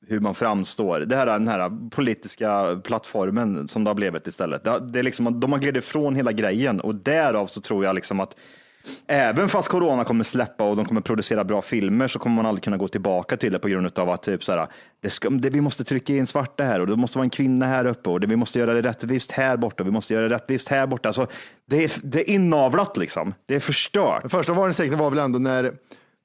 hur 0.08 0.20
man 0.20 0.34
framstår. 0.34 1.00
Det 1.00 1.16
här 1.16 1.26
är 1.26 1.32
den 1.32 1.48
här 1.48 1.90
politiska 1.90 2.80
plattformen 2.84 3.68
som 3.68 3.84
det 3.84 3.90
har 3.90 3.94
blivit 3.94 4.26
istället. 4.26 4.64
Det, 4.64 4.80
det 4.92 4.98
är 4.98 5.02
liksom, 5.02 5.40
de 5.40 5.52
har 5.52 5.58
glidit 5.58 5.84
ifrån 5.84 6.14
hela 6.16 6.32
grejen 6.32 6.80
och 6.80 6.94
därav 6.94 7.46
så 7.46 7.60
tror 7.60 7.84
jag 7.84 7.94
liksom 7.94 8.20
att 8.20 8.36
Även 9.06 9.48
fast 9.48 9.68
corona 9.68 10.04
kommer 10.04 10.24
släppa 10.24 10.64
och 10.64 10.76
de 10.76 10.84
kommer 10.84 11.00
producera 11.00 11.44
bra 11.44 11.62
filmer 11.62 12.08
så 12.08 12.18
kommer 12.18 12.36
man 12.36 12.46
aldrig 12.46 12.64
kunna 12.64 12.76
gå 12.76 12.88
tillbaka 12.88 13.36
till 13.36 13.52
det 13.52 13.58
på 13.58 13.68
grund 13.68 13.98
av 13.98 14.10
att 14.10 14.22
typ 14.22 14.44
så 14.44 14.52
här, 14.52 14.66
det 15.02 15.10
ska, 15.10 15.30
det, 15.30 15.50
vi 15.50 15.60
måste 15.60 15.84
trycka 15.84 16.12
in 16.12 16.26
svarta 16.26 16.64
här 16.64 16.80
och 16.80 16.86
det 16.86 16.96
måste 16.96 17.18
vara 17.18 17.24
en 17.24 17.30
kvinna 17.30 17.66
här 17.66 17.84
uppe 17.84 18.10
och 18.10 18.20
det, 18.20 18.26
vi 18.26 18.36
måste 18.36 18.58
göra 18.58 18.74
det 18.74 18.82
rättvist 18.82 19.32
här 19.32 19.56
borta 19.56 19.82
och 19.82 19.86
vi 19.86 19.92
måste 19.92 20.14
göra 20.14 20.28
det 20.28 20.34
rättvist 20.34 20.68
här 20.68 20.86
borta. 20.86 21.08
Alltså, 21.08 21.26
det, 21.66 21.84
är, 21.84 21.92
det 22.02 22.20
är 22.20 22.34
inavlat 22.34 22.96
liksom. 22.96 23.34
Det 23.46 23.54
är 23.54 23.60
förstört. 23.60 24.30
Första 24.30 24.52
varningstecknet 24.52 24.98
var 24.98 25.10
väl 25.10 25.18
ändå 25.18 25.38
när 25.38 25.72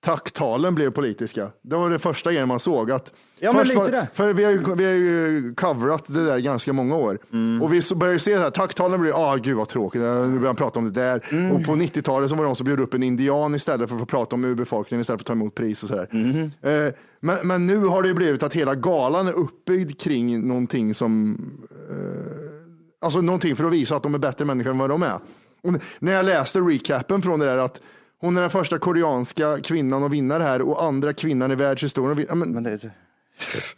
tacktalen 0.07 0.75
blev 0.75 0.91
politiska. 0.91 1.51
Det 1.61 1.75
var 1.75 1.89
det 1.89 1.99
första 1.99 2.31
grejen 2.31 2.47
man 2.47 2.59
såg. 2.59 2.91
Att 2.91 3.13
Ja, 3.39 3.51
men 3.53 3.67
lite 3.67 3.79
var, 3.79 3.91
det. 3.91 4.07
För 4.13 4.33
vi 4.33 4.43
har, 4.43 4.51
ju, 4.51 4.75
vi 4.75 4.85
har 4.85 4.91
ju 4.91 5.53
coverat 5.55 6.03
det 6.07 6.25
där 6.25 6.39
ganska 6.39 6.73
många 6.73 6.95
år. 6.95 7.19
Mm. 7.33 7.61
Och 7.61 7.73
vi 7.73 7.81
började 7.95 8.19
se 8.19 8.33
det 8.33 8.39
här, 8.39 8.49
tacktalen 8.49 9.01
blev, 9.01 9.15
ah 9.15 9.35
gud 9.35 9.57
vad 9.57 9.67
tråkigt, 9.67 10.01
nu 10.01 10.07
börjar 10.07 10.39
man 10.39 10.55
prata 10.55 10.79
om 10.79 10.85
det 10.85 11.01
där. 11.01 11.23
Mm. 11.29 11.51
Och 11.51 11.63
på 11.63 11.71
90-talet 11.71 12.29
så 12.29 12.35
var 12.35 12.43
det 12.43 12.47
de 12.47 12.55
som 12.55 12.65
bjöd 12.65 12.79
upp 12.79 12.93
en 12.93 13.03
indian 13.03 13.55
istället 13.55 13.89
för 13.89 13.95
att 13.95 13.99
få 13.99 14.05
prata 14.05 14.35
om 14.35 14.45
urbefolkningen 14.45 15.01
istället 15.01 15.19
för 15.19 15.23
att 15.23 15.27
ta 15.27 15.33
emot 15.33 15.55
pris 15.55 15.83
och 15.83 15.89
sådär. 15.89 16.07
Mm. 16.11 16.51
Eh, 16.61 16.93
men, 17.19 17.37
men 17.43 17.67
nu 17.67 17.85
har 17.85 18.01
det 18.01 18.07
ju 18.07 18.13
blivit 18.13 18.43
att 18.43 18.53
hela 18.53 18.75
galan 18.75 19.27
är 19.27 19.33
uppbyggd 19.33 20.01
kring 20.01 20.47
någonting 20.47 20.95
som 20.95 21.37
Alltså 23.01 23.21
någonting 23.21 23.55
för 23.55 23.65
att 23.65 23.73
visa 23.73 23.95
att 23.95 24.03
de 24.03 24.13
är 24.13 24.19
bättre 24.19 24.45
människor 24.45 24.71
än 24.71 24.77
vad 24.77 24.89
de 24.89 25.03
är. 25.03 25.19
Och 25.63 25.73
när 25.99 26.11
jag 26.11 26.25
läste 26.25 26.59
recapen 26.59 27.21
från 27.21 27.39
det 27.39 27.45
där 27.45 27.57
att 27.57 27.81
hon 28.19 28.37
är 28.37 28.41
den 28.41 28.49
första 28.49 28.79
koreanska 28.79 29.57
kvinnan 29.63 30.03
att 30.03 30.11
vinna 30.11 30.37
det 30.37 30.43
här 30.43 30.61
och 30.61 30.83
andra 30.83 31.13
kvinnan 31.13 31.51
i 31.51 31.55
världshistorien. 31.55 32.25
Ja, 32.29 32.35
men 32.35 32.51
Men 32.51 32.63
det, 32.63 32.77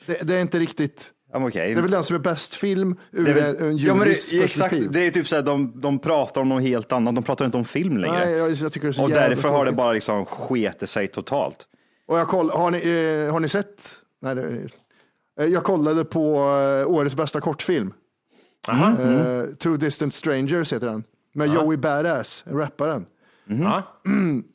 det, 0.05 0.19
det 0.23 0.35
är 0.35 0.41
inte 0.41 0.59
riktigt. 0.59 1.11
okej. 1.33 1.73
Det 1.73 1.79
är 1.79 1.81
väl 1.81 1.91
den 1.91 2.03
som 2.03 2.15
är 2.15 2.19
bäst 2.19 2.55
film 2.55 2.95
ur 3.11 3.29
är 3.29 3.33
väl- 3.33 3.55
en, 3.61 3.77
ja, 3.77 3.95
men 3.95 4.07
det, 4.07 4.43
exakt, 4.43 4.75
det 4.93 5.05
är 5.07 5.11
typ 5.11 5.27
så 5.27 5.35
här, 5.35 5.43
de, 5.43 5.81
de 5.81 5.99
pratar 5.99 6.41
om 6.41 6.49
något 6.49 6.63
helt 6.63 6.91
annat. 6.91 7.15
De 7.15 7.23
pratar 7.23 7.45
inte 7.45 7.57
om 7.57 7.65
film 7.65 7.97
längre. 7.97 8.25
Nej, 8.25 8.33
jag, 8.33 8.51
jag 8.51 8.73
tycker 8.73 8.87
det 8.87 8.91
är 8.91 8.93
så 8.93 9.03
och 9.03 9.09
därför 9.09 9.49
har 9.49 9.57
det 9.57 9.69
tråkigt. 9.71 9.77
bara 9.77 9.93
liksom 9.93 10.25
sketit 10.25 10.89
sig 10.89 11.07
totalt. 11.07 11.65
Och 12.07 12.19
jag 12.19 12.27
koll, 12.27 12.49
har, 12.49 12.71
ni, 12.71 12.77
eh, 13.25 13.31
har 13.33 13.39
ni 13.39 13.47
sett? 13.49 13.83
Nej, 14.21 14.35
det, 14.35 14.41
eh, 15.39 15.45
jag 15.45 15.63
kollade 15.63 16.05
på 16.05 16.35
eh, 16.35 16.87
årets 16.91 17.15
bästa 17.15 17.41
kortfilm. 17.41 17.93
Aha. 18.67 19.01
Eh, 19.01 19.45
Two 19.59 19.77
Distant 19.77 20.13
Strangers 20.13 20.73
heter 20.73 20.87
den. 20.87 21.03
Med 21.33 21.53
Joey 21.53 21.77
Badass, 21.77 22.43
rapparen. 22.47 23.05
Ja. 23.49 23.83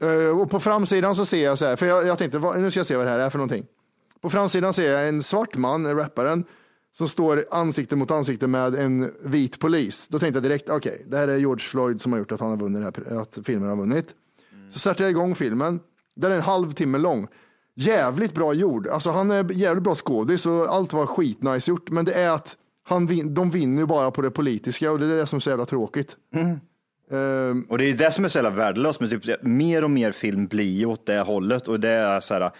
Eh, 0.01 0.41
och 0.41 0.51
på 0.51 0.61
framsidan 0.61 1.17
så 1.17 1.27
ser 1.27 1.45
jag 1.45 1.59
så 1.59 1.67
här, 1.67 1.77
för 1.77 1.87
jag, 1.87 2.07
jag 2.07 2.19
tänkte, 2.19 2.39
vad, 2.39 2.61
nu 2.61 2.71
ska 2.71 2.81
jag 2.81 2.87
se 2.87 2.97
vad 2.97 3.07
det 3.07 3.11
här 3.11 3.19
är 3.19 3.31
för 3.31 3.39
någonting. 3.39 3.67
På 4.21 4.31
framsidan 4.31 4.73
ser 4.73 4.93
jag 4.93 5.09
en 5.09 5.23
svart 5.23 5.57
man, 5.57 5.97
rapparen, 5.97 6.45
som 6.97 7.09
står 7.09 7.45
ansikte 7.51 7.97
mot 7.97 8.11
ansikte 8.11 8.47
med 8.47 8.75
en 8.75 9.13
vit 9.25 9.59
polis. 9.59 10.09
Då 10.09 10.19
tänkte 10.19 10.37
jag 10.37 10.43
direkt, 10.43 10.71
okej, 10.71 11.05
det 11.09 11.17
här 11.17 11.29
är 11.29 11.37
George 11.37 11.67
Floyd 11.67 12.01
som 12.01 12.13
har 12.13 12.19
gjort 12.19 12.33
att, 12.33 12.41
han 12.41 12.51
har 12.51 12.57
vunnit 12.57 12.83
här, 12.83 13.19
att 13.19 13.39
filmen 13.45 13.69
har 13.69 13.77
vunnit. 13.77 14.15
Så 14.71 14.79
startade 14.79 15.05
jag 15.05 15.11
igång 15.11 15.35
filmen. 15.35 15.81
Den 16.17 16.33
är 16.33 16.37
en 16.37 16.43
halvtimme 16.43 16.99
lång. 16.99 17.29
Jävligt 17.75 18.35
bra 18.35 18.53
gjord. 18.53 18.87
Alltså 18.87 19.11
han 19.11 19.31
är 19.31 19.53
jävligt 19.53 19.85
bra 19.85 19.95
skådis 19.95 20.47
och 20.47 20.75
allt 20.75 20.93
var 20.93 21.07
skitnice 21.07 21.71
gjort. 21.71 21.91
Men 21.91 22.05
det 22.05 22.13
är 22.13 22.31
att 22.31 22.57
han 22.83 23.35
de 23.35 23.51
vinner 23.51 23.83
ju 23.83 23.87
bara 23.87 24.11
på 24.11 24.23
det 24.23 24.31
politiska 24.31 24.93
och 24.93 24.99
det 24.99 25.07
är 25.07 25.17
det 25.17 25.27
som 25.27 25.37
är 25.37 25.41
så 25.41 25.51
jävla 25.51 25.67
tråkigt. 25.67 26.17
Ehm, 27.11 27.67
Och 27.69 27.79
det 27.79 27.85
är 27.91 27.95
det 27.95 28.11
som 28.11 28.25
är 28.25 28.29
så 28.29 28.39
jävla 28.39 28.51
värdelöst, 28.51 29.01
men 29.01 29.11
typ, 29.11 29.43
mer 29.43 29.85
och 29.85 29.91
mer 29.91 30.13
film 30.13 30.47
blir 30.47 30.87
åt 30.87 31.07
det 31.07 31.21
hållet 31.21 31.69
och 31.69 31.81
det 31.81 31.89
är 31.91 32.21
så 32.21 32.35
här, 32.35 32.51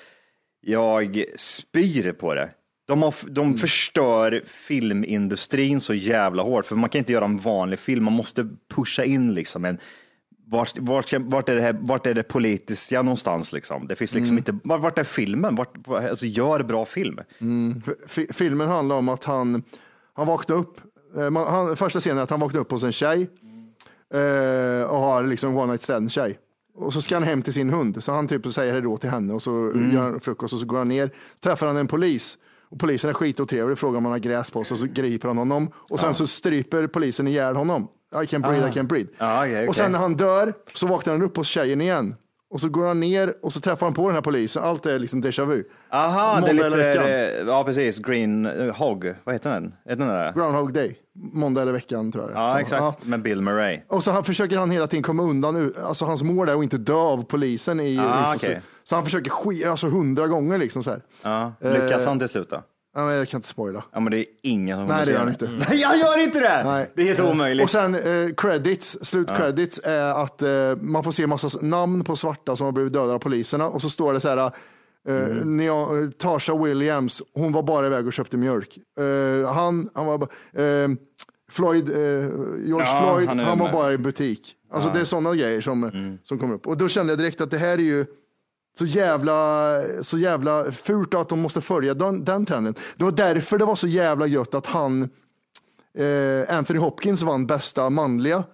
jag 0.61 1.25
spyr 1.37 2.13
på 2.13 2.35
det. 2.35 2.51
De, 2.87 3.03
har, 3.03 3.15
de 3.29 3.57
förstör 3.57 4.43
filmindustrin 4.47 5.81
så 5.81 5.95
jävla 5.95 6.43
hårt, 6.43 6.67
för 6.67 6.77
man 6.77 6.91
kan 6.91 6.99
inte 6.99 7.13
göra 7.13 7.25
en 7.25 7.39
vanlig 7.39 7.79
film, 7.79 8.05
man 8.05 8.13
måste 8.13 8.49
pusha 8.75 9.05
in 9.05 9.35
liksom 9.35 9.65
en 9.65 9.79
vart, 10.47 10.79
vart, 10.79 11.13
vart, 11.19 11.49
är 11.49 11.55
det 11.55 11.61
här, 11.63 11.77
vart 11.81 12.07
är 12.07 12.15
det 12.15 12.23
politiska 12.23 13.03
någonstans? 13.03 13.53
Liksom? 13.53 13.87
Det 13.87 13.97
finns 13.97 14.15
liksom 14.15 14.39
inte, 14.39 14.59
vart, 14.65 14.81
vart 14.81 14.99
är 14.99 15.05
filmen? 15.05 15.57
Vart, 15.57 15.89
alltså, 15.89 16.27
gör 16.27 16.63
bra 16.63 16.87
film. 16.87 17.19
Fi- 18.07 18.33
filmen 18.33 18.69
handlar 18.69 18.97
om 18.97 19.09
att 19.09 19.25
han, 19.25 19.63
han 20.15 20.27
vaknade 20.27 20.61
upp. 20.61 20.81
eh, 21.17 21.31
man- 21.31 21.47
Han, 21.53 21.77
första 21.77 22.01
scenen 22.01 22.19
är 22.19 22.23
att 22.23 22.31
han 22.31 22.41
vaknade 22.41 22.61
upp 22.61 22.71
hos 22.71 22.83
en 22.83 22.93
tjej 22.93 23.29
eh, 24.15 24.91
och 24.91 24.99
har 24.99 25.23
liksom 25.23 25.57
one 25.57 25.67
night 25.67 25.83
stand 25.83 26.13
tjej. 26.13 26.39
Och 26.77 26.93
så 26.93 27.03
ska 27.03 27.17
han 27.17 27.23
hem 27.23 27.43
till 27.43 27.53
sin 27.53 27.71
hund, 27.71 28.05
så 28.05 28.13
han 28.13 28.29
typ 28.29 28.53
säger 28.53 28.73
hej 28.73 28.83
då 28.83 28.97
till 28.97 29.11
henne 29.11 29.35
och 29.35 29.43
så 29.43 29.73
gör 29.93 30.03
han 30.03 30.21
frukost 30.21 30.55
och 30.55 30.61
så 30.61 30.67
går 30.67 30.79
han 30.79 30.89
ner. 30.89 31.11
Träffar 31.41 31.67
han 31.67 31.77
en 31.77 31.87
polis 31.87 32.39
och 32.69 32.81
polisen 32.81 33.11
är 33.11 33.15
skitotrevlig, 33.15 33.79
frågar 33.79 33.99
om 33.99 34.05
han 34.05 34.13
har 34.13 34.19
gräs 34.19 34.51
på 34.51 34.65
sig 34.65 34.75
och 34.75 34.79
så 34.79 34.87
griper 34.87 35.29
han 35.29 35.39
honom. 35.39 35.71
Och 35.77 36.01
sen 36.01 36.15
så 36.15 36.27
stryper 36.27 36.87
polisen 36.87 37.29
ihjäl 37.29 37.57
honom. 37.57 37.89
I 38.23 38.27
can 38.27 38.41
breathe, 38.41 38.69
I 38.69 38.73
can 38.73 38.87
breathe. 38.87 39.09
Ja, 39.19 39.39
okej, 39.41 39.53
okej. 39.53 39.69
Och 39.69 39.77
sen 39.77 39.93
när 39.93 39.99
han 39.99 40.15
dör 40.15 40.55
så 40.75 40.87
vaknar 40.87 41.13
han 41.13 41.23
upp 41.23 41.37
hos 41.37 41.49
tjejen 41.49 41.81
igen. 41.81 42.15
Och 42.55 42.61
så 42.61 42.69
går 42.69 42.87
han 42.87 43.01
ner 43.01 43.35
och 43.43 43.53
så 43.53 43.61
träffar 43.61 43.87
han 43.87 43.95
på 43.95 44.07
den 44.07 44.15
här 44.15 44.23
polisen. 44.23 44.63
Allt 44.63 44.87
är 44.87 44.99
liksom 44.99 45.23
déjà 45.23 45.45
vu. 45.47 45.65
Aha, 45.91 46.41
det 46.41 46.51
är 46.51 46.55
Måndag 46.55 46.67
eller 46.67 46.93
lite, 46.95 46.99
veckan. 47.33 47.49
ja 47.49 47.65
precis, 47.65 47.99
Green 47.99 48.47
eh, 48.47 48.75
Hog, 48.75 49.15
vad 49.25 49.35
heter 49.35 49.51
den? 49.51 49.75
Heter 49.85 50.05
den 50.05 50.09
där? 50.15 50.33
Groundhog 50.33 50.73
Day, 50.73 50.97
måndag 51.33 51.63
eller 51.63 51.73
veckan 51.73 52.13
tror 52.13 52.25
jag. 52.31 52.41
Ja, 52.43 52.53
Så, 52.53 52.59
exakt, 52.59 53.07
med 53.07 53.23
Bill 53.23 53.41
Murray. 53.43 53.81
Och 53.89 54.03
så 54.03 54.11
han 54.11 54.25
försöker 54.25 54.59
han 54.59 54.71
hela 54.71 54.87
tiden 54.87 55.03
komma 55.03 55.23
undan, 55.23 55.75
alltså 55.85 56.05
hans 56.05 56.23
mål 56.23 56.49
är 56.49 56.57
att 56.57 56.63
inte 56.63 56.79
dö 56.79 56.95
av 56.95 57.25
polisen. 57.25 57.81
I, 57.81 57.99
Ah, 57.99 58.33
liksom, 58.33 58.49
okej. 58.51 58.61
så, 58.83 58.89
så 58.89 58.95
han 58.95 59.05
försöker 59.05 59.31
sk- 59.31 59.71
alltså 59.71 59.87
hundra 59.89 60.27
gånger 60.27 60.59
liksom 60.59 60.83
så 60.83 60.91
här. 60.91 61.01
Ja, 61.23 61.53
lyckas 61.61 62.03
Eh, 62.03 62.09
han 62.09 62.19
till 62.19 62.29
slut 62.29 62.51
då? 62.51 62.63
Ja, 62.95 63.05
men 63.07 63.15
jag 63.15 63.29
kan 63.29 63.39
inte 63.39 63.49
spoila. 63.49 63.85
Ja, 63.93 64.01
men 64.01 64.11
det 64.11 64.19
är 64.19 64.25
ingen 64.43 64.79
som 64.79 64.87
Nej, 64.87 64.93
kommer 64.95 65.01
det 65.01 65.07
se 65.07 65.13
gör 65.13 65.19
han 65.19 65.29
inte. 65.29 65.67
Nej, 65.71 65.81
jag 65.81 65.97
gör 65.99 66.23
inte 66.23 66.41
det! 66.41 66.63
Nej. 66.65 66.91
Det 66.95 67.03
är 67.03 67.07
helt 67.07 67.21
omöjligt. 67.21 67.65
Och 67.65 67.71
sen 67.71 67.95
eh, 67.95 68.35
credits, 68.37 68.99
slutcredits 69.03 69.81
är 69.85 70.23
att 70.23 70.43
eh, 70.43 70.77
man 70.81 71.05
får 71.05 71.13
se 71.13 71.27
massa 71.27 71.59
namn 71.63 72.05
på 72.05 72.17
svarta 72.17 72.57
som 72.57 72.65
har 72.65 72.73
blivit 72.73 72.93
dödade 72.93 73.13
av 73.15 73.19
poliserna 73.19 73.69
och 73.69 73.83
så 73.83 73.91
står 73.91 74.13
det 74.13 74.21
så 74.21 74.29
här 74.29 74.37
eh, 74.37 74.51
Mm. 75.09 75.61
Nea- 75.61 76.05
eh, 76.05 76.11
Tasha 76.11 76.57
Williams, 76.57 77.23
hon 77.35 77.53
var 77.53 77.63
bara 77.63 77.87
iväg 77.87 78.07
och 78.07 78.13
köpte 78.13 78.37
mjölk. 78.37 78.79
Eh, 79.01 79.53
han, 79.53 79.91
han 79.95 80.07
var 80.07 80.19
bara, 80.19 80.31
eh, 80.65 80.89
Floyd, 81.51 81.89
eh, 81.91 81.97
George 81.99 82.87
Ja, 82.87 82.99
Floyd, 83.15 83.29
han 83.29 83.39
han, 83.39 83.41
är 83.41 83.57
var 83.57 83.65
med. 83.65 83.73
bara 83.73 83.93
i 83.93 83.99
butik. 83.99 84.55
Alltså 84.73 84.91
det 84.95 85.01
är 85.01 85.05
sådana 85.05 85.35
grejer 85.35 85.61
som, 85.61 86.19
som 86.23 86.39
kom 86.39 86.53
upp. 86.53 86.67
Och 86.67 86.77
då 86.77 86.89
kände 86.89 87.13
jag 87.13 87.19
direkt 87.19 87.41
att 87.41 87.51
det 87.51 87.59
här 87.59 87.69
är 87.73 87.79
ju 87.79 88.07
så 88.79 88.85
jävla, 88.85 89.81
så 90.03 90.19
jävla 90.19 90.73
fult 90.73 91.15
att 91.15 91.29
de 91.29 91.41
måste 91.41 91.61
följa 91.61 91.95
den, 91.95 92.25
den 92.25 92.47
trenden. 92.47 92.75
Det 92.97 93.05
var 93.05 93.13
därför 93.13 93.59
det 93.59 93.65
var 93.65 93.77
så 93.77 93.87
jävla 93.87 94.27
gött 94.27 94.55
att 94.55 94.67
han, 94.67 95.03
eh, 95.99 96.57
Anthony 96.57 96.79
Hopkins 96.81 97.23
vann 97.23 97.47
bästa 97.47 97.91
manliga 97.91 98.45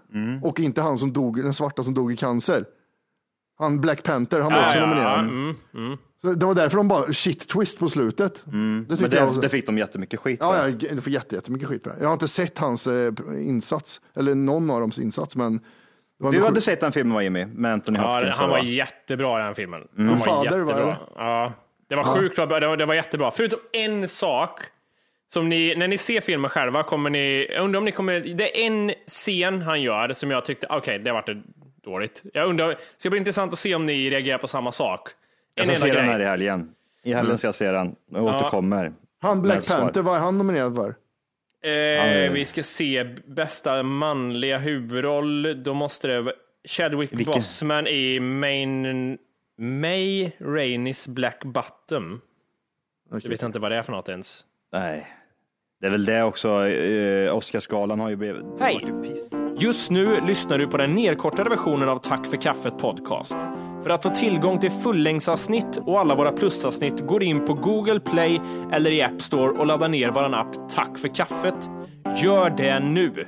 och 0.43 0.61
inte 0.61 0.83
han 0.83 0.99
som 0.99 1.13
dog, 1.13 1.43
den 1.43 1.55
svarta 1.55 1.83
som 1.83 1.95
dog 1.95 2.13
i 2.13 2.17
cancer. 2.17 2.65
Han 3.59 3.81
Black 3.81 4.03
Panther, 4.03 4.41
han 4.41 4.53
var 4.53 4.65
också 4.67 4.81
nominerad. 4.81 5.21
mm, 5.21 5.55
mm. 5.75 5.99
Så 6.23 6.33
det 6.35 6.47
var 6.47 6.55
därför 6.55 6.77
de 6.77 6.89
bara 6.89 7.13
shit 7.13 7.49
twist 7.49 7.79
på 7.79 7.89
slutet. 7.89 8.43
Det 8.45 8.51
Men 8.53 8.87
det, 8.89 9.17
jag. 9.17 9.41
det 9.41 9.49
fick 9.49 9.67
de 9.67 9.79
jättemycket 9.79 10.21
skit 10.21 10.39
Ja, 10.43 10.53
för. 10.53 10.69
ja, 10.69 10.95
det 10.95 11.01
får 11.01 11.13
jätte- 11.13 11.35
jättemycket 11.35 11.69
skit 11.69 11.83
på 11.83 11.89
det. 11.89 11.97
Jag 12.01 12.07
har 12.07 12.13
inte 12.13 12.29
sett 12.29 12.59
hans 12.59 12.87
eh, 12.87 13.13
insats, 13.37 14.01
eller 14.15 14.35
någon 14.35 14.71
av 14.71 14.81
dems 14.81 14.99
insats, 14.99 15.37
men 15.37 15.61
Du 16.33 16.43
hade 16.45 16.61
sett 16.61 16.81
den 16.81 16.93
filmen 16.93 17.15
var 17.15 17.21
Jimmy, 17.23 17.47
med 17.47 17.73
Anthony 17.73 17.99
Ja, 17.99 18.15
Hopkins. 18.15 18.37
han 18.37 18.51
var 18.51 18.59
va? 18.59 18.65
jättebra 18.65 19.41
i 19.41 19.45
den 19.45 19.55
filmen. 19.55 19.89
Mm. 19.99 20.09
Han 20.09 20.19
var 20.19 20.27
Fader, 20.27 20.51
va, 20.51 20.57
jättebra. 20.59 20.81
eller? 20.83 20.97
Ja, 21.17 21.53
det 21.89 21.95
var 21.97 22.03
Ja. 22.05 22.15
sjukt 22.17 22.37
bra. 22.37 22.47
Det 22.61 22.67
var, 22.69 22.77
det 22.77 22.87
var 22.87 22.95
jättebra. 22.95 23.31
Förutom 23.31 23.61
en 23.73 24.09
sak. 24.09 24.61
Som 25.29 25.49
ni, 25.49 25.75
när 25.77 25.89
ni 25.89 25.99
ser 25.99 26.21
filmen 26.21 26.51
själva 26.51 26.83
kommer 26.83 27.11
ni, 27.11 27.47
jag 27.55 27.65
undrar 27.65 27.79
om 27.79 27.85
ni 27.85 27.93
kommer, 27.93 28.21
det 28.21 28.63
är 28.63 28.67
en 28.67 28.93
scen 29.07 29.63
han 29.63 29.83
gör 29.83 30.13
som 30.13 30.31
jag 30.31 30.45
tyckte, 30.45 30.67
okej, 30.71 30.99
det 30.99 31.13
vart 31.13 31.27
det 31.27 31.43
dåligt. 31.85 32.23
Jag 32.35 32.49
undrar, 32.49 32.71
så 32.73 32.77
det 33.03 33.11
blir 33.11 33.19
intressant 33.19 33.53
att 33.53 33.59
se 33.59 33.75
om 33.75 33.87
ni 33.87 34.11
reagerar 34.11 34.39
på 34.39 34.49
samma 34.49 34.73
sak. 34.73 35.09
Jag 35.55 35.69
En 35.69 35.75
ska 35.77 35.87
enda 35.87 35.95
se 35.95 36.01
den 36.03 36.13
här 36.13 36.21
i 36.21 36.25
helgen. 36.25 36.69
I 37.03 37.13
helgen 37.15 37.39
ska 37.39 37.47
jag 37.49 37.55
se 37.55 37.71
den. 37.73 37.97
Jag 38.13 38.25
Ja. 38.25 38.37
återkommer. 38.39 38.93
Han 39.23 39.43
Black. 39.43 39.69
Panther, 39.69 40.03
vad 40.03 40.17
är 40.17 40.21
han 40.21 40.39
nominerad 40.39 40.77
för? 40.77 40.95
Eh, 41.63 42.33
vi 42.33 42.45
ska 42.45 42.63
se 42.63 43.05
bästa 43.27 43.83
manliga 43.83 44.59
huvudroll. 44.59 45.63
Då 45.63 45.75
måste 45.75 46.09
det 46.09 46.21
vara 46.21 46.35
Chadwick 46.69 47.13
Vilken? 47.13 47.33
Boseman 47.33 47.87
i 47.87 48.21
Main, 48.21 49.19
May 49.59 50.31
Raineys 50.41 51.09
Black 51.09 51.45
Bottom. 51.45 52.21
Jag 53.11 53.29
vet 53.29 53.43
inte 53.43 53.59
vad 53.59 53.71
det 53.71 53.77
är 53.77 53.83
för 53.83 53.93
något 53.93 54.09
ens. 54.09 54.45
Nej. 54.73 55.07
Det 55.81 55.87
är 55.87 55.91
väl 55.91 56.05
det 56.05 56.23
också. 56.23 56.67
Eh, 56.67 57.37
Oscarsgalan 57.37 58.01
har 58.01 58.09
ju 58.09 58.17
blivit... 58.17 58.43
Hej! 58.61 58.93
Just 59.59 59.91
nu 59.91 60.21
lyssnar 60.27 60.59
du 60.59 60.67
på 60.67 60.77
den 60.77 60.95
nedkortade 60.95 61.51
versionen 61.51 61.89
av 61.89 61.97
Tack 61.97 62.27
för 62.27 62.37
kaffet 62.37 62.79
podcast. 62.79 63.37
För 63.83 63.91
att 63.91 64.03
få 64.03 64.11
tillgång 64.11 64.59
till 64.61 64.71
fullängdsavsnitt 64.71 65.77
och 65.87 66.01
alla 66.01 66.15
våra 66.15 66.33
plusavsnitt 66.33 67.07
går 67.07 67.23
in 67.23 67.45
på 67.45 67.55
Google 67.55 68.01
Play 68.01 68.41
eller 68.73 68.91
i 68.91 69.03
App 69.03 69.23
Store 69.23 69.51
och 69.51 69.67
laddar 69.67 69.89
ner 69.89 70.11
vår 70.11 70.35
app 70.35 70.69
Tack 70.71 70.99
för 70.99 71.15
kaffet. 71.15 71.71
Gör 72.23 72.51
det 72.51 72.81
nu! 72.81 73.27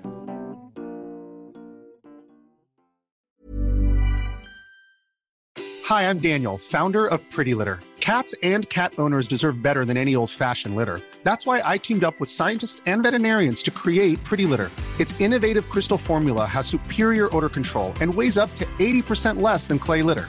Hi, 5.88 6.02
I'm 6.08 6.20
Daniel, 6.20 6.58
founder 6.58 7.06
of 7.06 7.20
Pretty 7.30 7.54
Litter. 7.54 7.80
Cats 8.00 8.34
and 8.42 8.68
cat 8.68 8.92
owners 8.98 9.28
deserve 9.28 9.62
better 9.62 9.84
than 9.84 9.96
any 9.96 10.16
old 10.16 10.30
fashioned 10.30 10.74
litter. 10.74 11.00
That's 11.22 11.46
why 11.46 11.60
I 11.64 11.78
teamed 11.78 12.02
up 12.02 12.18
with 12.18 12.30
scientists 12.30 12.82
and 12.86 13.02
veterinarians 13.02 13.62
to 13.64 13.70
create 13.70 14.22
Pretty 14.24 14.44
Litter. 14.44 14.70
Its 14.98 15.20
innovative 15.20 15.68
crystal 15.68 15.98
formula 15.98 16.46
has 16.46 16.66
superior 16.66 17.28
odor 17.36 17.48
control 17.48 17.92
and 18.00 18.12
weighs 18.14 18.38
up 18.38 18.52
to 18.56 18.64
80% 18.78 19.40
less 19.40 19.68
than 19.68 19.78
clay 19.78 20.02
litter. 20.02 20.28